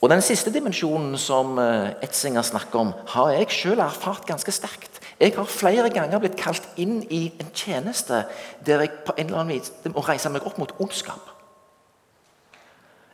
Og 0.00 0.08
Den 0.08 0.22
siste 0.24 0.52
dimensjonen 0.52 1.18
som 1.20 1.58
eh, 1.60 1.92
Etzinger 2.02 2.42
snakker 2.42 2.78
om, 2.80 2.92
har 3.12 3.34
jeg 3.34 3.50
selv 3.52 3.82
erfart 3.84 4.24
ganske 4.26 4.52
sterkt. 4.52 5.00
Jeg 5.20 5.34
har 5.36 5.44
flere 5.44 5.90
ganger 5.92 6.22
blitt 6.22 6.38
kalt 6.40 6.64
inn 6.80 7.02
i 7.12 7.26
en 7.40 7.50
tjeneste 7.52 8.22
der 8.64 8.80
jeg 8.80 8.94
på 9.04 9.12
en 9.18 9.26
eller 9.26 9.42
annen 9.42 9.58
vis 9.58 9.72
må 9.92 10.00
reise 10.06 10.32
meg 10.32 10.46
opp 10.48 10.56
mot 10.56 10.72
ondskap. 10.80 11.34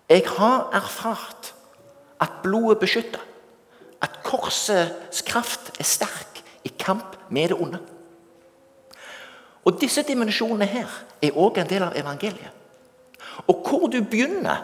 Jeg 0.06 0.22
har 0.36 0.70
erfart 0.78 1.50
at 2.22 2.38
blodet 2.44 2.78
beskytter. 2.78 3.24
At 4.02 4.20
korsets 4.22 5.24
kraft 5.26 5.72
er 5.80 5.88
sterk 5.88 6.42
i 6.64 6.70
kamp 6.78 7.16
med 7.30 7.50
det 7.50 7.58
onde. 7.58 7.80
Og 9.66 9.80
Disse 9.80 10.04
dimensjonene 10.06 10.68
her 10.70 10.92
er 11.22 11.34
òg 11.34 11.58
en 11.58 11.66
del 11.66 11.82
av 11.82 11.96
evangeliet. 11.98 12.52
Og 13.50 13.66
hvor 13.66 13.88
du 13.90 13.98
begynner, 14.04 14.62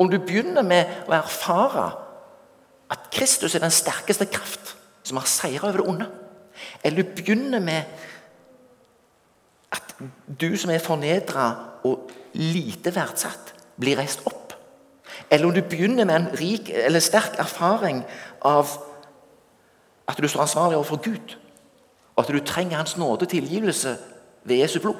om 0.00 0.08
du 0.08 0.16
begynner 0.18 0.64
med 0.64 1.08
å 1.08 1.14
erfare 1.18 1.90
at 2.90 3.10
Kristus 3.12 3.54
er 3.54 3.62
den 3.62 3.74
sterkeste 3.74 4.26
kraft 4.32 4.74
som 5.04 5.20
har 5.20 5.28
seira 5.28 5.68
over 5.68 5.82
det 5.82 5.88
onde, 5.92 6.06
eller 6.84 7.02
du 7.02 7.12
begynner 7.16 7.60
med 7.60 7.82
at 9.70 9.94
du 10.40 10.48
som 10.58 10.72
er 10.72 10.82
fornedra 10.82 11.50
og 11.86 12.10
lite 12.32 12.92
verdsatt, 12.94 13.52
blir 13.80 13.98
reist 14.00 14.24
opp, 14.28 14.54
eller 15.30 15.46
om 15.46 15.54
du 15.54 15.60
begynner 15.62 16.08
med 16.08 16.16
en 16.16 16.30
rik 16.40 16.70
eller 16.72 17.02
sterk 17.04 17.36
erfaring 17.40 18.02
av 18.44 18.72
at 20.08 20.18
du 20.18 20.28
står 20.28 20.46
ansvarlig 20.46 20.78
overfor 20.80 21.02
Gud, 21.04 21.36
og 22.16 22.24
at 22.24 22.32
du 22.32 22.40
trenger 22.44 22.80
Hans 22.80 22.96
nåde 22.96 23.28
tilgivelse 23.30 23.94
ved 24.44 24.62
Jesu 24.64 24.80
blod, 24.80 24.98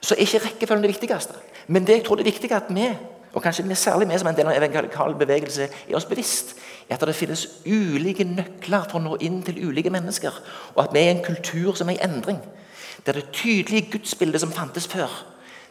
så 0.00 0.14
er 0.14 0.22
ikke 0.24 0.44
rekkefølgen 0.46 0.86
det 0.86 0.94
viktigste. 0.94 1.34
Men 1.66 1.86
det 1.86 1.98
jeg 1.98 2.04
tror 2.06 2.16
det 2.16 2.26
er 2.26 2.32
viktig 2.32 2.52
at 2.52 2.70
vi, 2.70 2.88
og 3.34 3.42
kanskje 3.42 3.64
vi 3.68 3.74
særlig 3.74 4.08
vi 4.08 4.18
som 4.18 4.28
en 4.28 4.36
del 4.36 4.46
av 4.46 4.56
evangelikal 4.56 5.14
bevegelse, 5.18 5.68
er 5.88 5.96
oss 5.96 6.06
bevisst 6.06 6.54
er 6.88 6.94
at 6.94 7.06
det 7.06 7.16
finnes 7.16 7.46
ulike 7.66 8.24
nøkler 8.24 8.86
for 8.90 9.00
å 9.00 9.02
nå 9.02 9.16
inn 9.24 9.40
til 9.42 9.58
ulike 9.68 9.90
mennesker. 9.90 10.34
Og 10.74 10.84
at 10.84 10.94
vi 10.94 11.00
er 11.00 11.08
i 11.08 11.14
en 11.16 11.24
kultur 11.24 11.74
som 11.74 11.88
er 11.88 11.98
i 11.98 12.04
endring. 12.04 12.38
Der 13.06 13.12
det 13.18 13.32
tydelige 13.32 13.90
gudsbildet 13.90 14.40
som 14.40 14.52
fantes 14.52 14.86
før, 14.86 15.10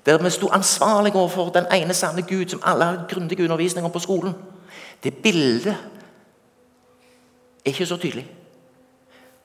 der 0.06 0.20
vi 0.20 0.30
sto 0.30 0.50
ansvarlige 0.52 1.16
overfor 1.16 1.50
den 1.56 1.70
ene 1.72 1.94
sanne 1.94 2.22
Gud 2.28 2.50
som 2.50 2.62
alle 2.64 2.86
har 2.86 3.06
grundig 3.10 3.40
undervisning 3.40 3.86
om 3.86 3.92
på 3.92 4.00
skolen, 4.04 4.34
det 5.04 5.16
bildet 5.24 5.76
er 7.66 7.72
ikke 7.72 7.86
så 7.86 7.98
tydelig. 7.98 8.28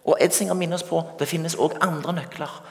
Og 0.04 0.16
Edsinger 0.20 0.54
minner 0.54 0.74
oss 0.74 0.82
på 0.82 1.02
det 1.18 1.28
finnes 1.28 1.54
òg 1.54 1.76
andre 1.80 2.12
nøkler 2.12 2.62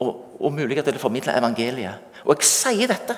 og, 0.00 0.40
og 0.40 0.52
mulighet 0.52 0.84
til 0.88 0.96
å 0.96 1.02
formidle 1.02 1.36
evangeliet. 1.38 1.94
Og 2.24 2.34
jeg 2.40 2.48
sier 2.48 2.90
dette 2.90 3.16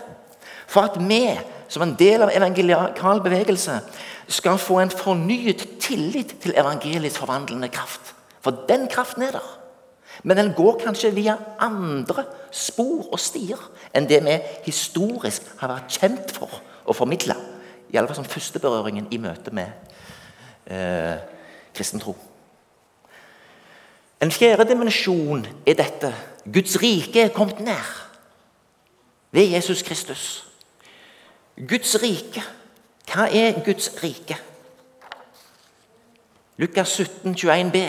for 0.67 0.87
at 0.89 0.99
vi, 1.01 1.25
som 1.69 1.85
en 1.85 1.97
del 1.99 2.23
av 2.25 2.33
evangelikal 2.35 3.23
bevegelse, 3.25 3.81
skal 4.29 4.61
få 4.61 4.81
en 4.83 4.93
fornyet 4.93 5.67
tillit 5.83 6.37
til 6.43 6.55
evangeliets 6.57 7.19
forvandlende 7.19 7.69
kraft. 7.69 8.15
For 8.41 8.65
den 8.69 8.89
kraften 8.89 9.23
er 9.23 9.37
der. 9.37 9.49
Men 10.23 10.37
den 10.37 10.53
går 10.57 10.81
kanskje 10.85 11.15
via 11.15 11.37
andre 11.61 12.25
spor 12.53 13.09
og 13.13 13.21
stier 13.21 13.61
enn 13.97 14.07
det 14.09 14.21
vi 14.25 14.37
historisk 14.67 15.47
har 15.61 15.73
vært 15.73 15.97
kjent 15.99 16.35
for 16.37 16.61
å 16.85 16.95
formidle. 16.97 17.37
Iallfall 17.93 18.21
som 18.21 18.29
førsteberøringen 18.29 19.09
i 19.13 19.19
møte 19.21 19.53
med 19.55 19.73
eh, 20.67 21.17
kristen 21.75 22.01
tro. 22.01 22.15
En 24.23 24.31
fjerde 24.31 24.69
dimensjon 24.69 25.43
er 25.67 25.77
dette. 25.81 26.13
Guds 26.47 26.77
rike 26.83 27.27
er 27.27 27.35
kommet 27.35 27.61
nær 27.65 27.89
ved 29.35 29.51
Jesus 29.57 29.83
Kristus. 29.83 30.52
Guds 31.57 31.97
rike. 32.03 32.43
Hva 33.13 33.29
er 33.29 33.61
Guds 33.65 33.91
rike? 34.03 34.39
Lukas 36.57 36.97
17, 36.97 37.35
21b. 37.35 37.83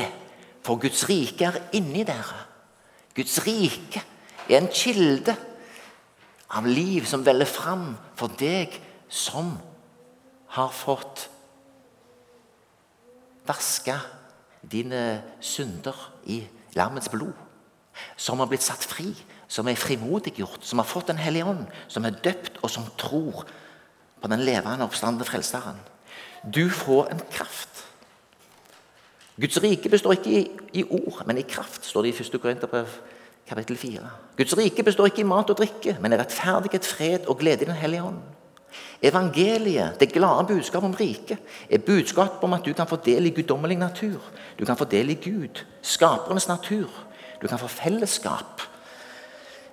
For 0.63 0.79
Guds 0.79 1.05
rike 1.09 1.47
er 1.47 1.59
inni 1.75 2.03
dere. 2.07 2.39
Guds 3.15 3.37
rike 3.45 4.01
er 4.49 4.57
en 4.57 4.71
kilde 4.73 5.35
av 6.53 6.67
liv 6.67 7.05
som 7.09 7.23
veller 7.25 7.49
fram 7.49 7.93
for 8.19 8.33
deg 8.39 8.75
som 9.09 9.53
har 10.53 10.73
fått 10.73 11.27
vaska 13.47 13.97
dine 14.61 15.21
synder 15.43 15.97
i 16.29 16.41
lammets 16.77 17.11
blod. 17.11 17.35
Som 18.17 18.39
har 18.41 18.49
blitt 18.49 18.65
satt 18.65 18.85
fri, 18.87 19.11
som 19.53 19.67
er 19.69 19.77
frimodiggjort, 19.77 20.65
som 20.65 20.81
har 20.81 20.87
fått 20.89 21.11
Den 21.11 21.21
hellige 21.21 21.45
ånd, 21.45 21.65
som 21.87 22.05
er 22.05 22.17
døpt, 22.25 22.57
og 22.61 22.69
som 22.69 22.87
tror 22.97 23.45
på 24.21 24.29
den 24.31 24.41
levende 24.41 24.85
oppstandende 24.85 25.27
frelseren. 25.27 25.77
Du 26.43 26.69
får 26.69 27.11
en 27.11 27.21
kraft. 27.31 27.83
Guds 29.37 29.61
rike 29.61 29.89
består 29.89 30.17
ikke 30.17 30.31
i, 30.31 30.43
i, 30.73 30.83
ord, 30.83 31.23
men 31.25 31.37
i 31.37 31.45
kraft, 31.45 31.85
står 31.85 32.05
det 32.05 32.13
i 32.13 32.23
1. 32.23 32.41
Korinterbrev 32.41 32.97
kapittel 33.49 33.77
4. 33.77 34.09
Guds 34.37 34.57
rike 34.57 34.83
består 34.83 35.11
ikke 35.11 35.21
i 35.21 35.29
mat 35.29 35.49
og 35.49 35.57
drikke, 35.57 35.97
men 36.01 36.13
i 36.13 36.17
rettferdighet, 36.17 36.85
fred 36.85 37.29
og 37.29 37.37
glede 37.37 37.65
i 37.65 37.69
Den 37.69 37.77
hellige 37.77 38.03
ånd. 38.09 38.21
Evangeliet, 39.03 39.99
det 39.99 40.13
glade 40.13 40.47
budskapet 40.47 40.89
om 40.89 40.95
riket, 40.97 41.37
er 41.69 41.77
budskapet 41.85 42.43
om 42.43 42.53
at 42.53 42.65
du 42.65 42.73
kan 42.73 42.87
få 42.87 42.97
del 43.05 43.25
i 43.25 43.35
guddommelig 43.35 43.77
natur. 43.77 44.21
Du 44.59 44.65
kan 44.65 44.77
få 44.77 44.85
del 44.85 45.09
i 45.09 45.19
Gud, 45.21 45.65
skaperens 45.81 46.47
natur. 46.47 46.89
Du 47.41 47.47
kan 47.47 47.59
få 47.59 47.67
fellesskap 47.67 48.72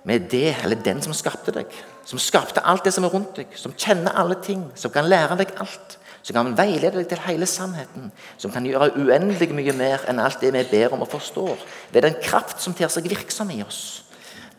med 0.03 0.29
det 0.31 0.55
eller 0.63 0.75
den 0.81 1.01
som 1.01 1.13
skapte 1.13 1.53
deg. 1.55 1.71
Som 2.05 2.19
skapte 2.19 2.63
alt 2.65 2.85
det 2.85 2.93
som 2.95 3.05
er 3.05 3.13
rundt 3.13 3.35
deg, 3.37 3.51
som 3.55 3.73
kjenner 3.77 4.15
alle 4.17 4.37
ting, 4.43 4.63
som 4.75 4.93
kan 4.93 5.09
lære 5.09 5.37
deg 5.43 5.53
alt. 5.61 5.97
Som 6.21 6.37
kan 6.37 6.51
veilede 6.57 6.99
deg 6.99 7.07
til 7.09 7.21
hele 7.25 7.47
sannheten, 7.49 8.11
som 8.37 8.51
kan 8.53 8.65
gjøre 8.65 8.91
uendelig 8.93 9.47
mye 9.57 9.73
mer 9.73 10.03
enn 10.09 10.21
alt 10.21 10.37
det 10.41 10.51
vi 10.53 10.61
ber 10.69 10.93
om 10.93 11.01
og 11.01 11.09
forstår. 11.09 11.57
Ved 11.93 12.05
den 12.05 12.19
kraft 12.21 12.61
som 12.61 12.75
ter 12.77 12.91
seg 12.93 13.09
virksom 13.09 13.49
i 13.49 13.63
oss. 13.65 14.03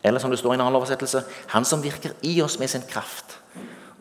Eller 0.03 0.19
som 0.19 0.31
det 0.31 0.41
står 0.41 0.57
i 0.57 0.59
en 0.59 0.65
annen 0.65 0.75
oversettelse 0.75 1.21
Han 1.53 1.65
som 1.65 1.83
virker 1.83 2.17
i 2.27 2.41
oss 2.43 2.59
med 2.59 2.71
sin 2.73 2.83
kraft 2.83 3.39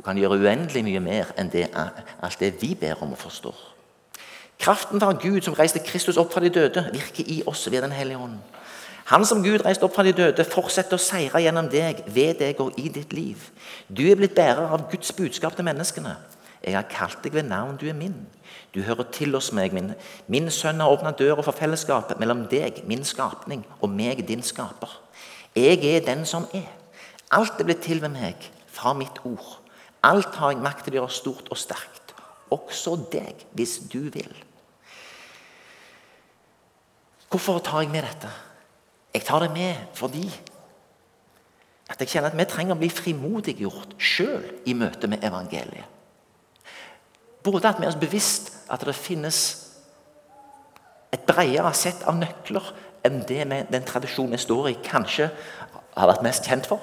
og 0.02 0.08
kan 0.08 0.18
gjøre 0.18 0.40
uendelig 0.42 0.82
mye 0.82 1.00
mer 1.00 1.30
enn 1.38 1.52
det, 1.54 1.68
alt 1.78 2.40
det 2.42 2.56
vi 2.58 2.72
ber 2.74 3.04
om 3.06 3.12
og 3.14 3.20
forstår. 3.22 3.58
Kraften 4.58 5.02
fra 5.02 5.12
Gud 5.14 5.44
som 5.46 5.54
reiste 5.54 5.82
Kristus 5.86 6.18
opp 6.18 6.34
fra 6.34 6.42
de 6.42 6.50
døde, 6.50 6.88
virker 6.94 7.28
i 7.30 7.44
oss 7.46 7.68
ved 7.70 7.82
Den 7.82 7.94
hellige 7.94 8.18
ånd. 8.18 8.40
Han 9.12 9.26
som 9.28 9.41
Gud 9.43 9.65
reiste 9.65 9.84
opp 9.84 9.95
fra 9.97 10.06
de 10.08 10.13
døde, 10.15 10.43
fortsetter 10.47 10.95
å 10.95 11.02
seire 11.02 11.41
gjennom 11.43 11.67
deg, 11.71 12.00
ved 12.15 12.38
deg 12.39 12.60
og 12.63 12.78
i 12.80 12.88
ditt 12.88 13.12
liv. 13.12 13.50
Du 13.91 14.06
er 14.08 14.15
blitt 14.15 14.38
bærer 14.38 14.71
av 14.71 14.86
Guds 14.91 15.12
budskap 15.17 15.58
til 15.58 15.67
menneskene. 15.67 16.13
Jeg 16.63 16.78
har 16.78 16.88
kalt 16.88 17.19
deg 17.26 17.34
ved 17.36 17.50
navn, 17.50 17.76
du 17.76 17.89
er 17.89 17.97
min. 17.97 18.15
Du 18.71 18.80
hører 18.86 19.10
til 19.12 19.34
hos 19.36 19.50
meg. 19.52 19.74
Min, 19.76 19.91
min 20.32 20.47
sønn 20.54 20.80
har 20.80 20.93
åpna 20.93 21.12
døra 21.17 21.43
for 21.43 21.58
fellesskapet 21.58 22.21
mellom 22.21 22.45
deg, 22.52 22.84
min 22.88 23.04
skapning, 23.08 23.65
og 23.82 23.91
meg, 23.91 24.21
din 24.28 24.45
skaper. 24.45 24.93
Jeg 25.58 25.82
er 25.89 26.06
den 26.06 26.24
som 26.30 26.45
er. 26.56 26.69
Alt 27.36 27.60
er 27.60 27.67
blitt 27.67 27.84
til 27.84 28.00
ved 28.04 28.13
meg 28.13 28.47
fra 28.71 28.93
mitt 28.95 29.19
ord. 29.28 29.58
Alt 30.08 30.38
har 30.39 30.54
jeg 30.54 30.63
makt 30.63 30.86
til 30.86 30.95
å 30.95 31.02
gjøre 31.02 31.17
stort 31.17 31.52
og 31.52 31.60
sterkt. 31.60 32.15
Også 32.52 32.95
deg, 33.12 33.43
hvis 33.58 33.76
du 33.91 34.06
vil. 34.13 34.32
Hvorfor 37.32 37.60
tar 37.63 37.84
jeg 37.84 37.91
med 37.91 38.08
dette? 38.08 38.32
Jeg 39.13 39.26
tar 39.28 39.43
det 39.43 39.52
med 39.54 39.76
fordi 39.97 40.26
at 41.91 42.00
jeg 42.00 42.13
kjenner 42.13 42.32
at 42.32 42.38
vi 42.39 42.45
trenger 42.47 42.78
å 42.78 42.80
bli 42.80 42.88
frimodiggjort 42.91 43.97
sjøl 44.00 44.45
i 44.65 44.76
møte 44.78 45.10
med 45.12 45.26
evangeliet. 45.28 45.89
Både 47.43 47.67
at 47.67 47.82
vi 47.82 47.88
er 47.88 47.91
oss 47.91 48.00
bevisst 48.00 48.52
at 48.71 48.86
det 48.86 48.95
finnes 48.95 49.41
et 51.12 51.26
bredere 51.28 51.74
sett 51.76 52.06
av 52.08 52.15
nøkler 52.15 52.71
enn 53.04 53.19
det 53.28 53.43
med 53.50 53.71
den 53.74 53.84
tradisjonen 53.84 54.38
vi 54.38 54.39
står 54.39 54.69
i, 54.71 54.78
kanskje 54.86 55.28
har 55.97 56.12
vært 56.13 56.24
mest 56.24 56.47
kjent 56.47 56.69
for. 56.69 56.80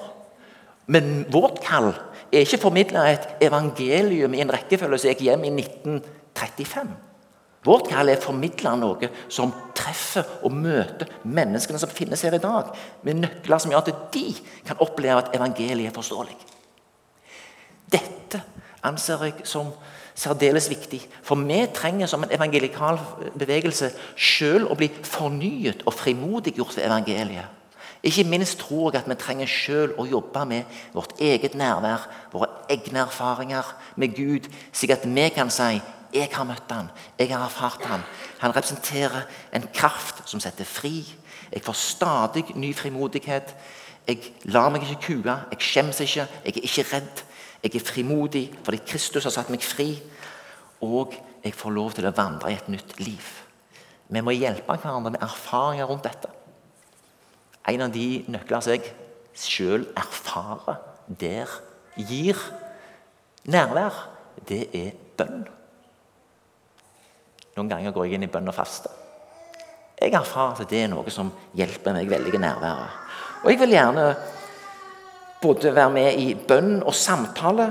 Men 0.89 1.23
vårt 1.31 1.61
kall 1.63 1.93
er 2.29 2.43
ikke 2.43 2.61
formidla 2.61 3.07
et 3.09 3.27
evangelium 3.45 4.35
i 4.35 4.43
en 4.43 4.51
rekkefølge 4.53 4.99
som 5.01 5.13
gikk 5.13 5.23
hjem 5.25 5.47
i 5.47 5.53
1935. 5.55 6.91
Vårt 7.65 7.89
kall 7.91 8.07
er 8.07 8.19
å 8.21 8.23
formidle 8.23 8.71
noe 8.79 9.09
som 9.27 9.51
treffer 9.75 10.27
og 10.47 10.53
møter 10.55 11.09
menneskene 11.27 11.81
som 11.81 11.91
finnes 11.91 12.23
her 12.23 12.37
i 12.37 12.43
dag, 12.43 12.71
med 13.03 13.19
nøkler 13.19 13.59
som 13.59 13.73
gjør 13.73 13.83
at 13.83 14.13
de 14.13 14.25
kan 14.67 14.79
oppleve 14.79 15.25
at 15.25 15.35
evangeliet 15.35 15.91
er 15.91 15.95
forståelig. 15.95 16.37
Dette 17.91 18.41
anser 18.85 19.25
jeg 19.27 19.47
som 19.49 19.73
særdeles 20.19 20.69
viktig. 20.71 21.01
For 21.23 21.39
vi 21.39 21.59
trenger 21.75 22.07
som 22.07 22.23
en 22.23 22.31
evangelikal 22.31 22.99
bevegelse 23.39 23.91
sjøl 24.15 24.67
å 24.67 24.77
bli 24.79 24.89
fornyet 25.03 25.85
og 25.87 25.95
frimodiggjort 25.95 26.77
ved 26.77 26.87
evangeliet. 26.87 27.55
Ikke 28.03 28.23
minst 28.23 28.61
tror 28.61 28.93
jeg 28.93 29.01
at 29.01 29.09
vi 29.11 29.15
trenger 29.19 29.49
sjøl 29.51 29.93
å 29.99 30.07
jobbe 30.07 30.45
med 30.47 30.79
vårt 30.95 31.17
eget 31.19 31.57
nærvær, 31.59 32.05
våre 32.31 32.47
egne 32.71 33.03
erfaringer 33.03 33.73
med 33.99 34.15
Gud, 34.15 34.47
slik 34.71 34.95
at 34.95 35.03
vi 35.03 35.25
kan 35.35 35.51
si 35.51 35.81
Jeg 36.13 36.29
har 36.33 36.47
møtt 36.47 36.71
han. 36.71 36.89
Jeg 37.19 37.29
har 37.31 37.45
erfart 37.45 37.85
han. 37.85 38.05
Han 38.39 38.55
representerer 38.55 39.27
en 39.53 39.67
kraft 39.73 40.23
som 40.29 40.41
setter 40.41 40.65
fri. 40.65 41.03
Jeg 41.51 41.63
får 41.65 41.77
stadig 41.77 42.45
ny 42.55 42.73
frimodighet. 42.75 43.55
Jeg 44.07 44.33
lar 44.49 44.71
meg 44.73 44.85
ikke 44.85 45.01
kue. 45.05 45.35
Jeg 45.51 45.61
skjemmes 45.61 45.99
ikke. 46.05 46.25
Jeg 46.45 46.55
er 46.55 46.65
ikke 46.65 46.87
redd. 46.93 47.23
Jeg 47.63 47.75
er 47.75 47.85
frimodig 47.85 48.45
fordi 48.63 48.81
Kristus 48.87 49.27
har 49.27 49.35
satt 49.35 49.51
meg 49.53 49.65
fri. 49.65 49.91
Og 50.81 51.13
jeg 51.43 51.53
får 51.53 51.75
lov 51.75 51.93
til 51.95 52.07
å 52.07 52.15
vandre 52.15 52.51
i 52.51 52.57
et 52.57 52.71
nytt 52.71 52.97
liv. 53.01 53.29
Vi 54.09 54.21
må 54.25 54.33
hjelpe 54.33 54.73
hverandre 54.73 55.13
med 55.13 55.23
erfaringer 55.23 55.89
rundt 55.89 56.07
dette. 56.07 56.31
En 57.69 57.85
av 57.85 57.93
de 57.93 58.23
nøkler 58.31 58.63
som 58.65 58.73
jeg 58.73 58.93
sjøl 59.37 59.85
erfarer 59.97 60.79
der 61.19 61.51
gir 61.97 62.39
nærvær, 63.49 63.93
det 64.49 64.65
er 64.73 64.91
bønn. 65.17 65.45
Noen 67.59 67.67
ganger 67.67 67.91
går 67.91 68.07
jeg 68.07 68.15
inn 68.15 68.23
i 68.23 68.31
bønn 68.31 68.47
og 68.47 68.55
faste. 68.55 68.87
Jeg 69.99 70.13
erfarer 70.15 70.61
at 70.63 70.71
det 70.71 70.79
er 70.79 70.91
noe 70.93 71.11
som 71.11 71.27
hjelper 71.59 71.91
meg 71.97 72.07
veldig 72.07 72.31
i 72.37 72.39
nærværet. 72.39 72.99
Og 73.43 73.51
jeg 73.51 73.59
vil 73.59 73.73
gjerne 73.75 74.05
både 75.43 75.73
være 75.75 75.91
med 75.91 76.19
i 76.21 76.29
bønn 76.47 76.77
og 76.79 76.95
samtale 76.95 77.67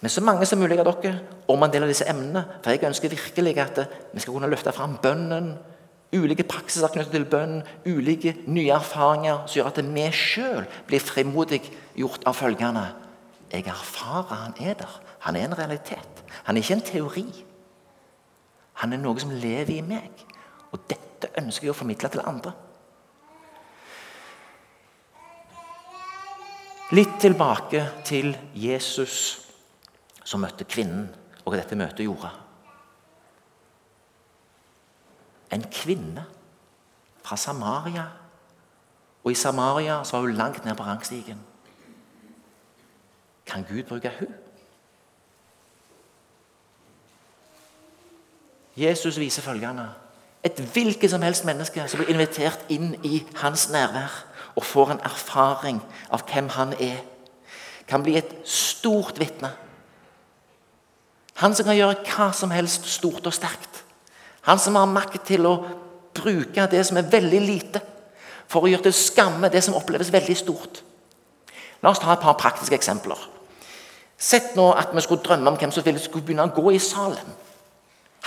med 0.00 0.12
så 0.12 0.22
mange 0.22 0.46
som 0.46 0.60
mulig 0.62 0.78
av 0.78 0.86
dere 1.02 1.16
om 1.50 1.62
en 1.62 1.72
del 1.72 1.86
av 1.86 1.90
disse 1.90 2.06
emnene. 2.06 2.44
For 2.62 2.70
jeg 2.70 2.86
ønsker 2.86 3.10
virkelig 3.10 3.56
at 3.64 3.80
vi 4.12 4.22
skal 4.22 4.36
kunne 4.36 4.50
løfte 4.52 4.74
fram 4.76 4.94
bønnen, 5.02 5.56
ulike 6.14 6.46
praksiser 6.46 6.92
knyttet 6.94 7.16
til 7.16 7.26
bønn, 7.26 7.58
ulike 7.88 8.36
nye 8.46 8.76
erfaringer 8.76 9.42
som 9.48 9.58
gjør 9.58 9.72
at 9.72 9.82
vi 9.82 10.06
sjøl 10.14 10.70
blir 10.86 11.02
frimodig 11.02 11.64
gjort 11.98 12.22
av 12.30 12.38
følgende 12.38 12.86
Jeg 13.50 13.66
erfarer 13.70 14.38
han 14.44 14.54
er 14.60 14.74
der. 14.74 14.94
Han 15.26 15.36
er 15.36 15.44
en 15.46 15.58
realitet. 15.58 16.24
Han 16.44 16.56
er 16.56 16.62
ikke 16.62 16.74
en 16.74 16.88
teori. 16.92 17.26
Han 18.82 18.92
er 18.92 19.00
noe 19.00 19.20
som 19.20 19.32
lever 19.32 19.78
i 19.78 19.84
meg. 19.84 20.24
Og 20.72 20.82
dette 20.90 21.32
ønsker 21.40 21.68
jeg 21.68 21.74
å 21.74 21.78
formidle 21.78 22.10
til 22.12 22.24
andre. 22.26 22.52
Litt 26.94 27.16
tilbake 27.18 27.80
til 28.06 28.30
Jesus 28.54 29.16
som 30.26 30.42
møtte 30.42 30.66
kvinnen, 30.68 31.08
og 31.42 31.50
hva 31.50 31.58
dette 31.58 31.78
møtet 31.78 32.04
gjorde. 32.06 32.30
En 35.54 35.66
kvinne 35.70 36.26
fra 37.26 37.38
Samaria. 37.38 38.06
Og 39.24 39.32
i 39.32 39.38
Samaria 39.38 40.00
så 40.04 40.18
var 40.18 40.28
hun 40.28 40.38
langt 40.38 40.64
ned 40.64 40.76
på 40.78 40.86
rangstigen. 40.86 41.40
Kan 43.46 43.66
Gud 43.66 43.82
bruke 43.88 44.12
hun? 44.18 44.34
Jesus 48.76 49.18
viser 49.18 49.42
følgende. 49.42 49.88
Et 50.44 50.60
hvilket 50.72 51.10
som 51.10 51.22
helst 51.22 51.44
menneske 51.44 51.88
som 51.88 52.00
blir 52.00 52.12
invitert 52.14 52.66
inn 52.68 52.94
i 53.04 53.24
hans 53.40 53.68
nærvær 53.72 54.24
og 54.56 54.64
får 54.64 54.90
en 54.94 55.04
erfaring 55.04 55.80
av 56.10 56.26
hvem 56.28 56.48
han 56.54 56.74
er, 56.80 57.00
kan 57.88 58.02
bli 58.02 58.16
et 58.18 58.34
stort 58.44 59.18
vitne 59.18 59.50
han 61.36 61.52
som 61.52 61.66
kan 61.68 61.76
gjøre 61.76 62.00
hva 62.08 62.30
som 62.32 62.52
helst 62.54 62.86
stort 62.88 63.26
og 63.28 63.34
sterkt. 63.34 63.82
Han 64.48 64.60
som 64.62 64.78
har 64.78 64.88
makt 64.88 65.26
til 65.28 65.44
å 65.48 65.56
bruke 66.16 66.64
det 66.72 66.80
som 66.88 66.96
er 66.96 67.10
veldig 67.12 67.40
lite, 67.44 67.82
for 68.48 68.64
å 68.64 68.70
gjøre 68.70 68.86
til 68.86 68.96
skamme 68.96 69.50
det 69.52 69.60
som 69.64 69.76
oppleves 69.76 70.12
veldig 70.14 70.36
stort. 70.38 70.80
La 71.82 71.90
oss 71.90 72.00
ta 72.00 72.14
et 72.14 72.22
par 72.22 72.38
praktiske 72.40 72.78
eksempler. 72.78 73.18
Sett 74.16 74.54
nå 74.56 74.70
at 74.72 74.94
vi 74.96 75.02
skulle 75.04 75.24
drømme 75.26 75.52
om 75.52 75.58
hvem 75.60 75.74
som 75.74 75.84
ville 75.84 76.00
skulle 76.00 76.24
begynne 76.24 76.46
å 76.46 76.54
gå 76.56 76.72
i 76.72 76.80
Salem. 76.80 77.34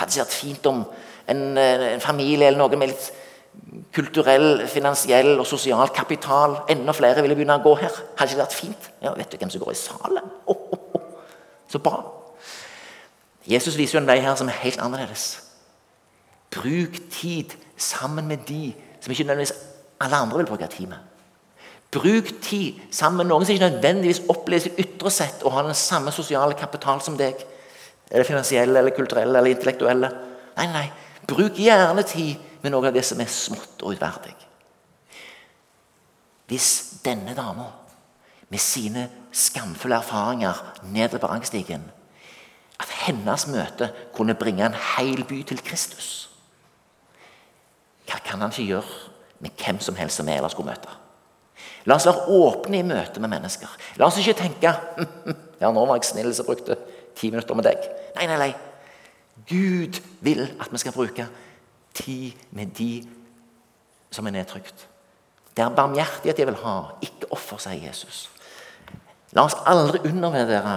Hadde 0.00 0.14
det 0.14 0.22
vært 0.22 0.36
fint 0.36 0.68
om 0.70 0.84
en, 1.28 1.42
eh, 1.58 1.86
en, 1.94 2.00
familie 2.00 2.48
eller 2.48 2.58
noe 2.58 2.76
med 2.80 2.90
litt 2.90 3.10
kulturell, 3.92 4.66
finansiell 4.70 5.34
og 5.38 5.46
sosial 5.46 5.90
kapital 5.94 6.60
Enda 6.70 6.94
flere 6.96 7.22
ville 7.22 7.36
begynne 7.36 7.58
å 7.58 7.64
gå 7.64 7.74
her. 7.82 7.92
Hadde 8.16 8.32
ikke 8.32 8.42
vært 8.42 8.56
fint? 8.56 8.90
Ja, 9.02 9.12
Vet 9.18 9.30
du 9.30 9.36
hvem 9.36 9.50
som 9.50 9.60
går 9.60 9.74
i 9.74 9.78
Salem? 9.78 10.32
Oh, 10.46 10.56
oh, 10.72 10.96
oh. 10.96 11.06
Så 11.68 11.78
bra. 11.78 12.00
Jesus 13.46 13.76
viser 13.76 13.98
jo 13.98 14.02
en 14.02 14.08
vei 14.08 14.20
her 14.20 14.34
som 14.36 14.48
er 14.48 14.62
helt 14.62 14.80
annerledes. 14.80 15.42
Bruk 16.50 16.98
tid 17.10 17.54
sammen 17.76 18.26
med 18.26 18.46
de 18.48 18.72
som 19.00 19.12
ikke 19.12 19.24
nødvendigvis 19.24 19.56
alle 20.00 20.16
andre 20.16 20.38
vil 20.38 20.46
bruke 20.46 20.66
tid 20.66 20.86
med. 20.86 20.98
Bruk 21.90 22.28
tid 22.42 22.80
sammen 22.90 23.18
med 23.18 23.30
noen 23.32 23.46
som 23.46 23.54
ikke 23.54 23.70
nødvendigvis 23.70 24.22
opplever 24.28 24.62
sitt 24.62 24.78
ytre 24.78 25.10
sett 25.10 25.42
og 25.42 25.52
har 25.52 25.66
den 25.66 25.74
samme 25.74 26.12
sosiale 26.14 26.54
kapital 26.54 27.02
som 27.02 27.16
deg. 27.18 27.34
Eller 28.10 28.26
finansielle, 28.26 28.78
eller 28.78 28.94
kulturelle 28.96 29.38
eller 29.38 29.54
intellektuelle. 29.54 30.10
Nei, 30.56 30.66
nei. 30.72 30.86
Bruk 31.30 31.58
gjerne 31.62 32.02
tid 32.02 32.36
med 32.62 32.74
noe 32.74 32.90
av 32.90 32.96
det 32.96 33.04
som 33.06 33.20
er 33.22 33.30
smått 33.30 33.84
og 33.84 33.94
utverdig. 33.94 34.34
Hvis 36.50 36.70
denne 37.04 37.36
dama 37.36 37.68
med 38.50 38.58
sine 38.58 39.06
skamfulle 39.32 40.00
erfaringer 40.00 40.58
nede 40.90 41.20
på 41.22 41.30
rangstigen 41.30 41.84
at 42.80 42.90
hennes 43.04 43.46
møte 43.46 43.90
kunne 44.16 44.34
bringe 44.34 44.64
en 44.66 44.78
hel 44.96 45.22
by 45.28 45.42
til 45.46 45.60
Kristus. 45.64 46.30
Hva 48.08 48.18
kan 48.24 48.40
han 48.42 48.50
ikke 48.50 48.66
gjøre 48.72 49.10
med 49.44 49.54
hvem 49.60 49.78
som 49.80 49.98
helst 50.00 50.18
som 50.18 50.26
vi 50.26 50.34
ellers 50.34 50.56
skulle 50.56 50.72
møte? 50.72 50.96
La 51.88 51.96
oss 51.96 52.08
være 52.08 52.26
åpne 52.34 52.80
i 52.80 52.86
møte 52.86 53.20
med 53.22 53.30
mennesker. 53.32 53.70
La 54.00 54.08
oss 54.08 54.18
ikke 54.20 54.36
tenke 54.40 54.72
ja, 55.62 55.70
nå 55.70 55.84
var 55.84 56.00
jeg 56.00 56.10
snill 56.10 56.32
som 56.34 56.48
brukte 56.48 56.76
ti 57.16 57.30
minutter 57.30 57.56
med 57.58 57.66
deg. 57.68 57.88
Nei, 58.16 58.26
nei, 58.30 58.38
nei. 58.40 58.52
Gud 59.48 60.00
vil 60.20 60.44
at 60.60 60.72
vi 60.72 60.80
skal 60.82 60.94
bruke 60.94 61.26
tid 61.96 62.32
med 62.56 62.74
de 62.78 62.92
som 64.10 64.26
er 64.26 64.34
nedtrykt. 64.34 64.86
Det 65.56 65.64
er 65.64 65.74
barmhjertighet 65.74 66.38
jeg 66.38 66.48
vil 66.48 66.60
ha, 66.62 66.76
ikke 67.02 67.30
offer, 67.34 67.58
sier 67.62 67.82
Jesus. 67.82 68.28
La 69.36 69.44
oss 69.46 69.56
aldri 69.68 70.02
undervurdere 70.08 70.76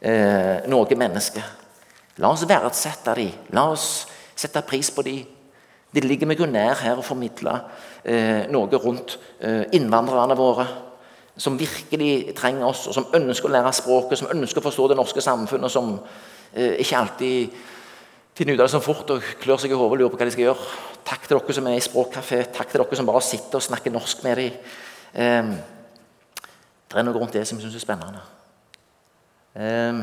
eh, 0.00 0.68
noe 0.70 0.98
menneske. 0.98 1.42
La 2.22 2.30
oss 2.30 2.46
verdsette 2.48 3.14
dem. 3.18 3.32
La 3.54 3.66
oss 3.72 4.06
sette 4.38 4.62
pris 4.66 4.90
på 4.94 5.04
dem. 5.06 5.24
Det 5.90 6.04
ligger 6.04 6.28
meg 6.30 6.38
jo 6.38 6.46
nær 6.46 6.78
her 6.84 7.00
å 7.00 7.04
formidle 7.04 7.56
eh, 8.04 8.46
noe 8.52 8.78
rundt 8.82 9.16
eh, 9.42 9.66
innvandrerne 9.74 10.36
våre. 10.38 10.66
Som 11.36 11.58
virkelig 11.58 12.34
trenger 12.36 12.66
oss, 12.66 12.86
og 12.90 12.94
som 12.94 13.06
ønsker 13.14 13.48
å 13.48 13.52
lære 13.52 13.72
språket, 13.72 14.18
som 14.18 14.30
ønsker 14.32 14.60
å 14.60 14.66
forstå 14.66 14.88
det 14.90 14.96
norske 14.98 15.22
samfunnet, 15.24 15.72
som 15.72 15.92
eh, 16.52 16.80
ikke 16.82 16.98
alltid 16.98 17.60
finner 18.34 18.56
ut 18.56 18.62
av 18.62 18.66
det 18.66 18.72
så 18.72 18.80
fort 18.82 19.10
og 19.12 19.26
klør 19.42 19.60
seg 19.60 19.72
i 19.72 19.76
hodet 19.76 19.92
og 19.92 20.00
lurer 20.00 20.12
på 20.12 20.20
hva 20.20 20.28
de 20.28 20.34
skal 20.34 20.46
gjøre. 20.48 20.70
Takk 21.06 21.26
til 21.26 21.38
dere 21.38 21.56
som 21.56 21.68
er 21.70 21.76
i 21.76 21.84
språkkafé, 21.84 22.40
takk 22.54 22.72
til 22.72 22.82
dere 22.82 22.98
som 22.98 23.08
bare 23.08 23.22
sitter 23.24 23.60
og 23.60 23.66
snakker 23.66 23.94
norsk 23.94 24.24
med 24.26 24.40
dem. 24.40 24.58
Eh, 25.14 25.52
det 26.90 26.98
er 26.98 27.06
noe 27.06 27.14
rundt 27.20 27.36
det 27.36 27.46
som 27.46 27.58
jeg 27.58 27.68
syns 27.68 27.78
er 27.78 27.84
spennende. 27.84 28.24
Eh, 29.54 30.02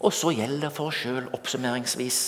og 0.00 0.14
så 0.16 0.32
gjelder 0.32 0.68
det 0.68 0.76
for 0.76 0.88
oss 0.88 1.02
sjøl 1.02 1.26
oppsummeringsvis 1.36 2.20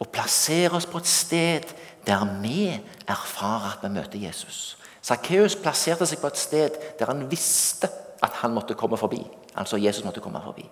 å 0.00 0.06
plassere 0.10 0.78
oss 0.78 0.88
på 0.88 1.00
et 1.00 1.08
sted 1.08 1.74
der 2.04 2.24
vi 2.40 2.72
erfarer 3.08 3.74
at 3.74 3.84
vi 3.84 3.92
møter 3.92 4.20
Jesus. 4.20 4.74
Sakkeus 5.04 5.56
plasserte 5.60 6.06
seg 6.08 6.22
på 6.22 6.30
et 6.30 6.40
sted 6.40 6.78
der 6.98 7.10
han 7.10 7.26
visste 7.30 7.90
at 8.24 8.40
han 8.40 8.54
måtte 8.56 8.76
komme 8.78 8.96
forbi. 8.96 9.20
Altså 9.54 9.76
Jesus 9.76 10.04
måtte 10.04 10.22
komme 10.24 10.40
forbi. 10.44 10.64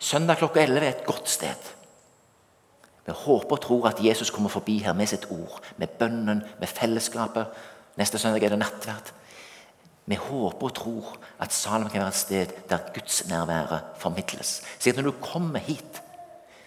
Søndag 0.00 0.40
klokka 0.40 0.62
11 0.62 0.86
er 0.86 0.94
et 0.94 1.04
godt 1.04 1.28
sted. 1.28 1.68
Vi 3.06 3.12
håper 3.12 3.56
og 3.56 3.60
tror 3.60 3.88
at 3.88 4.00
Jesus 4.04 4.30
kommer 4.30 4.48
forbi 4.48 4.78
her 4.78 4.92
med 4.96 5.06
sitt 5.06 5.26
ord, 5.30 5.60
med 5.76 5.88
bønnen, 6.00 6.42
med 6.60 6.68
fellesskapet. 6.68 7.46
Neste 7.96 8.18
søndag 8.18 8.44
er 8.44 8.54
det 8.54 8.58
nattverd. 8.58 9.12
Vi 10.06 10.14
håper 10.14 10.66
og 10.66 10.74
tror 10.74 11.16
at 11.38 11.52
Salem 11.52 11.88
kan 11.88 12.00
være 12.00 12.08
et 12.08 12.14
sted 12.14 12.46
der 12.70 12.92
Guds 12.94 13.28
nærvære 13.28 13.80
formidles. 13.98 14.62
Så 14.78 14.92
når 14.96 15.02
du 15.02 15.12
kommer 15.20 15.58
hit, 15.58 16.02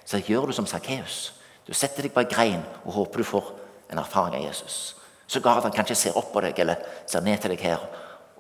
så 0.06 0.18
gjør 0.18 0.46
du 0.46 0.52
som 0.52 0.66
Sakkeus. 0.66 1.34
Du 1.68 1.74
setter 1.74 2.04
deg 2.04 2.14
på 2.14 2.20
en 2.20 2.30
grein 2.30 2.64
og 2.86 2.94
håper 2.94 3.18
du 3.18 3.24
får 3.24 3.54
en 3.92 3.98
erfaring 3.98 4.36
av 4.36 4.46
Jesus. 4.48 5.03
Sågar 5.28 5.58
at 5.58 5.68
han 5.68 5.76
kanskje 5.76 5.96
ser 5.96 6.18
opp 6.20 6.32
på 6.34 6.42
deg 6.44 6.60
eller 6.60 6.82
ser 7.08 7.24
ned 7.26 7.40
til 7.42 7.54
deg 7.54 7.64
her 7.64 7.84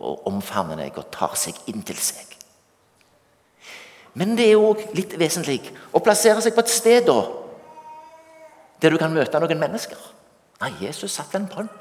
og 0.03 0.27
omfavner 0.27 0.79
deg 0.83 0.97
og 0.99 1.11
tar 1.13 1.35
seg 1.39 1.57
inn 1.71 1.83
til 1.85 1.99
seg. 1.99 2.33
Men 4.19 4.35
det 4.37 4.51
er 4.51 4.61
òg 4.61 4.83
litt 4.93 5.15
vesentlig 5.17 5.61
å 5.93 6.01
plassere 6.03 6.41
seg 6.43 6.53
på 6.53 6.61
et 6.61 6.73
sted 6.73 7.07
da, 7.07 7.21
der 8.83 8.93
du 8.93 8.99
kan 9.01 9.13
møte 9.13 9.39
noen 9.41 9.61
mennesker. 9.61 9.97
Nei, 10.61 10.73
Jesus 10.83 11.15
satte 11.15 11.39
en 11.39 11.47
brønn. 11.49 11.71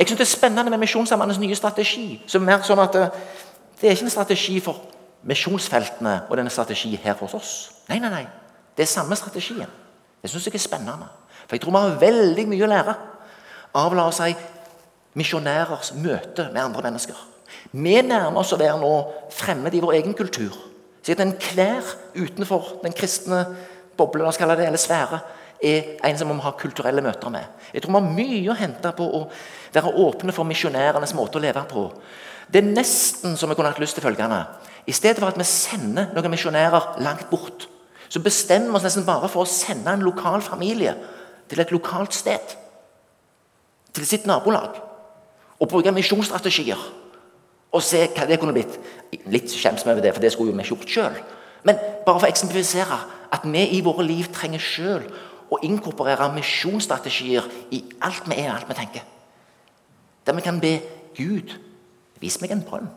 Jeg 0.00 0.08
synes 0.08 0.18
Det 0.18 0.24
er 0.24 0.36
spennende 0.38 0.70
med 0.70 0.80
Misjonssambandets 0.80 1.40
nye 1.40 1.56
strategi. 1.56 2.22
som 2.26 2.48
er 2.48 2.62
sånn 2.62 2.78
at 2.78 2.92
Det, 2.92 3.10
det 3.80 3.88
er 3.88 3.92
ikke 3.92 4.04
en 4.04 4.10
strategi 4.10 4.60
for 4.60 4.80
misjonsfeltene 5.22 6.22
og 6.30 6.36
denne 6.36 6.50
strategi 6.50 6.96
her 6.96 7.14
hos 7.14 7.34
oss. 7.34 7.70
Nei, 7.88 7.98
nei, 7.98 8.08
nei. 8.08 8.26
Det 8.76 8.82
er 8.82 8.86
samme 8.86 9.16
strategien. 9.16 9.68
Det 10.22 10.30
syns 10.30 10.46
jeg 10.46 10.54
er 10.54 10.58
spennende. 10.58 11.08
For 11.46 11.56
jeg 11.56 11.60
tror 11.60 11.72
vi 11.72 11.78
har 11.78 12.00
veldig 12.00 12.46
mye 12.48 12.64
å 12.64 12.70
lære 12.70 12.94
av 13.76 13.94
la 13.94 14.06
oss 14.10 14.20
si, 14.22 14.34
misjonærers 15.18 15.92
møte 15.98 16.48
med 16.52 16.62
andre 16.62 16.86
mennesker. 16.88 17.18
Vi 17.70 17.96
nærmer 18.02 18.42
oss 18.42 18.54
å 18.54 18.58
være 18.60 18.78
nå 18.80 18.92
fremmede 19.34 19.78
i 19.78 19.82
vår 19.82 19.98
egen 20.00 20.14
kultur. 20.18 20.54
Sikkert 21.02 21.24
enhver 21.24 21.92
utenfor 22.14 22.80
den 22.84 22.94
kristne 22.96 23.44
boble 23.98 24.24
la 24.24 24.32
kalle 24.36 24.56
det, 24.58 24.68
eller 24.68 24.80
sfære, 24.80 25.20
er 25.60 25.96
en 26.08 26.16
som 26.16 26.30
vi 26.30 26.36
må 26.36 26.44
ha 26.44 26.54
kulturelle 26.56 27.04
møter 27.04 27.32
med. 27.32 27.44
Jeg 27.74 27.82
tror 27.84 27.92
vi 27.92 28.00
har 28.00 28.14
mye 28.16 28.52
å 28.52 28.56
hente 28.56 28.92
på 28.96 29.06
å 29.18 29.26
være 29.74 29.92
åpne 30.06 30.32
for 30.32 30.48
misjonærenes 30.48 31.12
måte 31.16 31.36
å 31.36 31.42
leve 31.44 31.64
på. 31.68 31.84
Det 32.50 32.62
er 32.62 32.70
nesten 32.72 33.36
som 33.38 33.50
vi 33.50 33.56
kunne 33.58 33.70
hatt 33.70 33.82
lyst 33.82 33.98
til 33.98 34.04
følgende. 34.04 34.40
I 34.88 34.94
stedet 34.96 35.20
for 35.20 35.30
at 35.30 35.38
vi 35.38 35.46
sender 35.46 36.08
noen 36.16 36.32
misjonærer 36.32 36.96
langt 37.04 37.28
bort, 37.30 37.68
så 38.10 38.22
bestemmer 38.24 38.72
vi 38.72 38.80
oss 38.80 38.88
nesten 38.88 39.06
bare 39.06 39.28
for 39.30 39.44
å 39.44 39.50
sende 39.50 39.92
en 39.92 40.02
lokal 40.02 40.42
familie 40.42 40.96
til 41.50 41.62
et 41.62 41.74
lokalt 41.74 42.16
sted. 42.16 42.56
Til 43.94 44.06
sitt 44.06 44.26
nabolag. 44.26 44.78
Og 45.60 45.68
bruke 45.68 45.92
misjonsstrategier. 45.92 46.80
Og 47.70 47.82
se 47.84 48.06
hva 48.10 48.26
det 48.26 48.40
kunne 48.40 48.54
blitt. 48.56 48.78
Litt 49.30 49.52
skjems 49.52 49.84
vi 49.86 49.92
over 49.92 50.02
det, 50.02 50.14
for 50.14 50.22
det 50.22 50.32
skulle 50.32 50.52
jo 50.52 50.58
vi 50.58 50.68
gjort 50.68 50.90
sjøl. 50.90 51.18
Men 51.66 51.78
bare 52.06 52.18
for 52.18 52.26
å 52.26 52.30
eksemplifisere 52.30 52.98
at 53.30 53.44
vi 53.46 53.66
i 53.76 53.82
våre 53.84 54.06
liv 54.06 54.30
trenger 54.34 54.62
sjøl 54.62 55.04
å 55.50 55.58
inkorporere 55.66 56.30
misjonsstrategier 56.34 57.46
i 57.74 57.82
alt 58.06 58.26
vi 58.30 58.38
er 58.38 58.50
og 58.50 58.56
alt 58.56 58.70
vi 58.70 58.78
tenker. 58.78 59.06
Der 60.26 60.36
vi 60.36 60.44
kan 60.44 60.60
be 60.62 60.78
Gud 61.16 61.56
vis 62.20 62.38
meg 62.40 62.54
en 62.54 62.64
brønn. 62.64 62.90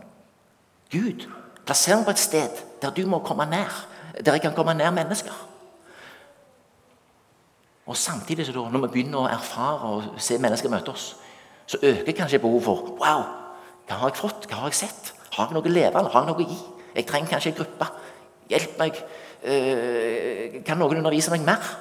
Gud, 0.94 1.26
plasser 1.66 1.98
meg 1.98 2.08
på 2.08 2.14
et 2.14 2.22
sted 2.22 2.62
der 2.82 2.94
du 2.94 3.06
må 3.10 3.22
komme 3.26 3.48
nær. 3.50 3.74
Der 4.20 4.38
jeg 4.38 4.46
kan 4.46 4.56
komme 4.56 4.76
nær 4.78 4.94
mennesker. 4.94 5.34
Og 7.86 7.98
Samtidig, 7.98 8.46
så 8.48 8.56
da, 8.56 8.64
når 8.72 8.86
vi 8.86 8.92
begynner 8.94 9.26
å 9.26 9.32
erfare 9.32 9.90
og 9.92 10.22
se 10.24 10.38
mennesker 10.40 10.72
møte 10.72 10.94
oss, 10.94 11.16
så 11.68 11.80
øker 11.84 12.16
kanskje 12.16 12.40
behovet 12.44 12.64
for 12.66 12.94
Wow, 13.00 13.26
hva 13.88 14.00
har 14.00 14.12
jeg 14.12 14.22
fått? 14.22 14.48
Hva 14.48 14.64
har 14.64 14.72
jeg 14.72 14.84
sett? 14.86 15.14
Har 15.34 15.50
jeg 15.50 15.58
noe 15.58 15.68
å 15.68 15.74
leve 15.74 16.00
eller 16.00 16.14
har 16.14 16.24
jeg 16.24 16.32
noe 16.32 16.44
å 16.44 16.48
gi? 16.48 16.60
Jeg 16.94 17.08
trenger 17.10 17.34
kanskje 17.34 17.52
en 17.52 17.58
gruppe. 17.58 17.88
Hjelp 18.52 18.78
meg. 18.80 19.02
Eh, 19.44 20.62
kan 20.64 20.80
noen 20.80 21.02
undervise 21.02 21.34
meg 21.34 21.44
mer? 21.48 21.74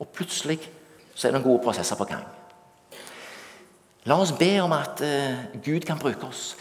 Og 0.00 0.10
plutselig 0.14 0.58
så 1.14 1.26
er 1.26 1.32
det 1.32 1.38
noen 1.38 1.46
gode 1.46 1.64
prosesser 1.64 1.98
på 1.98 2.08
gang. 2.08 2.24
La 4.06 4.18
oss 4.22 4.32
be 4.38 4.52
om 4.62 4.72
at 4.76 5.00
uh, 5.02 5.60
Gud 5.64 5.86
kan 5.86 5.98
bruke 5.98 6.28
oss. 6.28 6.54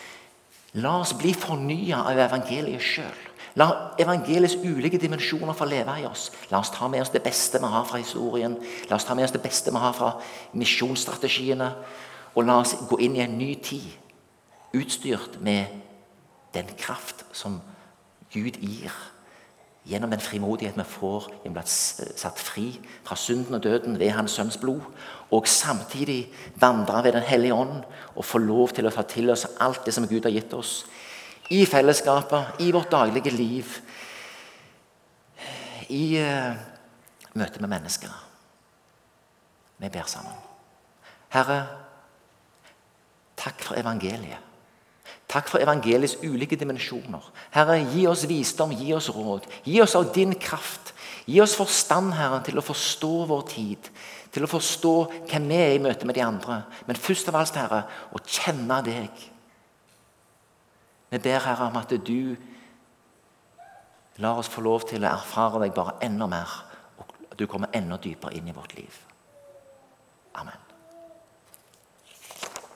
La 0.82 0.96
oss 1.02 1.14
bli 1.18 1.34
fornya 1.38 2.02
av 2.10 2.20
evangeliet 2.26 2.82
sjøl. 2.82 3.20
La 3.56 3.70
evangeliets 4.00 4.58
ulike 4.60 5.00
dimensjoner 5.00 5.56
få 5.56 5.68
leve 5.70 5.94
i 6.02 6.08
oss. 6.10 6.28
La 6.52 6.60
oss 6.60 6.74
ta 6.76 6.90
med 6.92 7.06
oss 7.06 7.14
det 7.14 7.24
beste 7.24 7.62
vi 7.62 7.72
har 7.72 7.86
fra 7.88 8.02
historien. 8.02 8.58
La 8.90 8.98
oss 8.98 9.08
ta 9.08 9.16
med 9.16 9.24
oss 9.24 9.36
det 9.36 9.44
beste 9.44 9.72
vi 9.72 9.80
har 9.80 9.96
fra 9.96 10.12
misjonsstrategiene. 10.54 11.72
Og 12.36 12.44
la 12.44 12.60
oss 12.60 12.76
gå 12.90 13.00
inn 13.06 13.16
i 13.16 13.24
en 13.24 13.38
ny 13.40 13.54
tid 13.64 13.88
utstyrt 14.76 15.40
med 15.42 15.72
den 16.54 16.68
kraft 16.78 17.24
som 17.32 17.62
Gud 18.34 18.60
gir 18.60 18.92
gjennom 19.86 20.10
den 20.10 20.24
frimodighet 20.24 20.78
vi 20.80 20.84
får 20.90 21.28
vi 21.44 21.50
å 21.52 21.54
bli 21.54 21.64
satt 21.70 22.40
fri 22.42 22.72
fra 23.06 23.18
synden 23.20 23.60
og 23.60 23.64
døden 23.64 24.00
ved 24.02 24.16
Hans 24.18 24.34
Sønns 24.34 24.58
blod, 24.58 24.82
og 25.30 25.48
samtidig 25.48 26.32
vandre 26.60 27.04
ved 27.04 27.14
Den 27.14 27.28
hellige 27.28 27.54
ånd 27.54 27.84
og 28.16 28.26
få 28.26 28.42
lov 28.42 28.74
til 28.74 28.88
å 28.88 28.94
ta 28.94 29.04
til 29.04 29.30
oss 29.30 29.46
alt 29.62 29.86
det 29.86 29.94
som 29.94 30.08
Gud 30.10 30.26
har 30.26 30.34
gitt 30.34 30.54
oss, 30.54 30.86
i 31.50 31.66
fellesskapet, 31.70 32.62
i 32.66 32.72
vårt 32.72 32.92
daglige 32.92 33.34
liv, 33.34 33.76
i 35.94 36.18
uh, 36.18 36.56
møte 37.38 37.62
med 37.62 37.70
mennesker. 37.70 38.14
Vi 39.78 39.92
ber 39.92 40.08
sammen. 40.10 40.34
Herre, 41.36 41.60
takk 43.38 43.62
for 43.62 43.78
evangeliet. 43.78 44.42
Takk 45.30 45.50
for 45.50 45.60
evangeliets 45.62 46.16
ulike 46.24 46.58
dimensjoner. 46.58 47.24
Herre, 47.54 47.80
gi 47.92 48.06
oss 48.08 48.24
visdom, 48.30 48.72
gi 48.78 48.94
oss 48.96 49.10
råd. 49.14 49.48
Gi 49.68 49.82
oss 49.84 49.96
av 49.98 50.12
din 50.16 50.34
kraft. 50.40 50.94
Gi 51.26 51.42
oss 51.44 51.58
forstand, 51.58 52.14
Herre, 52.16 52.40
til 52.46 52.62
å 52.62 52.66
forstå 52.66 53.14
vår 53.30 53.46
tid. 53.52 53.90
Til 54.34 54.46
å 54.46 54.50
forstå 54.50 54.94
hvem 55.26 55.48
vi 55.50 55.58
er 55.60 55.74
i 55.76 55.82
møte 55.82 56.08
med 56.08 56.18
de 56.18 56.24
andre. 56.24 56.62
Men 56.88 57.00
først 57.02 57.32
av 57.32 57.40
alt, 57.42 57.58
Herre, 57.58 57.82
å 58.14 58.22
kjenne 58.22 58.80
deg. 58.86 59.26
Vi 61.16 61.20
ber, 61.20 61.40
Herre, 61.40 61.70
om 61.70 61.78
at 61.80 61.94
du 62.08 62.36
lar 64.20 64.36
oss 64.42 64.50
få 64.52 64.60
lov 64.66 64.84
til 64.90 65.06
å 65.06 65.14
erfare 65.16 65.62
deg 65.64 65.72
bare 65.72 65.94
enda 66.04 66.28
mer. 66.28 66.52
Og 67.00 67.14
at 67.30 67.38
du 67.40 67.46
kommer 67.48 67.72
enda 67.72 67.96
dypere 68.04 68.36
inn 68.36 68.50
i 68.52 68.56
vårt 68.56 68.76
liv. 68.76 68.98
Amen. 70.36 70.65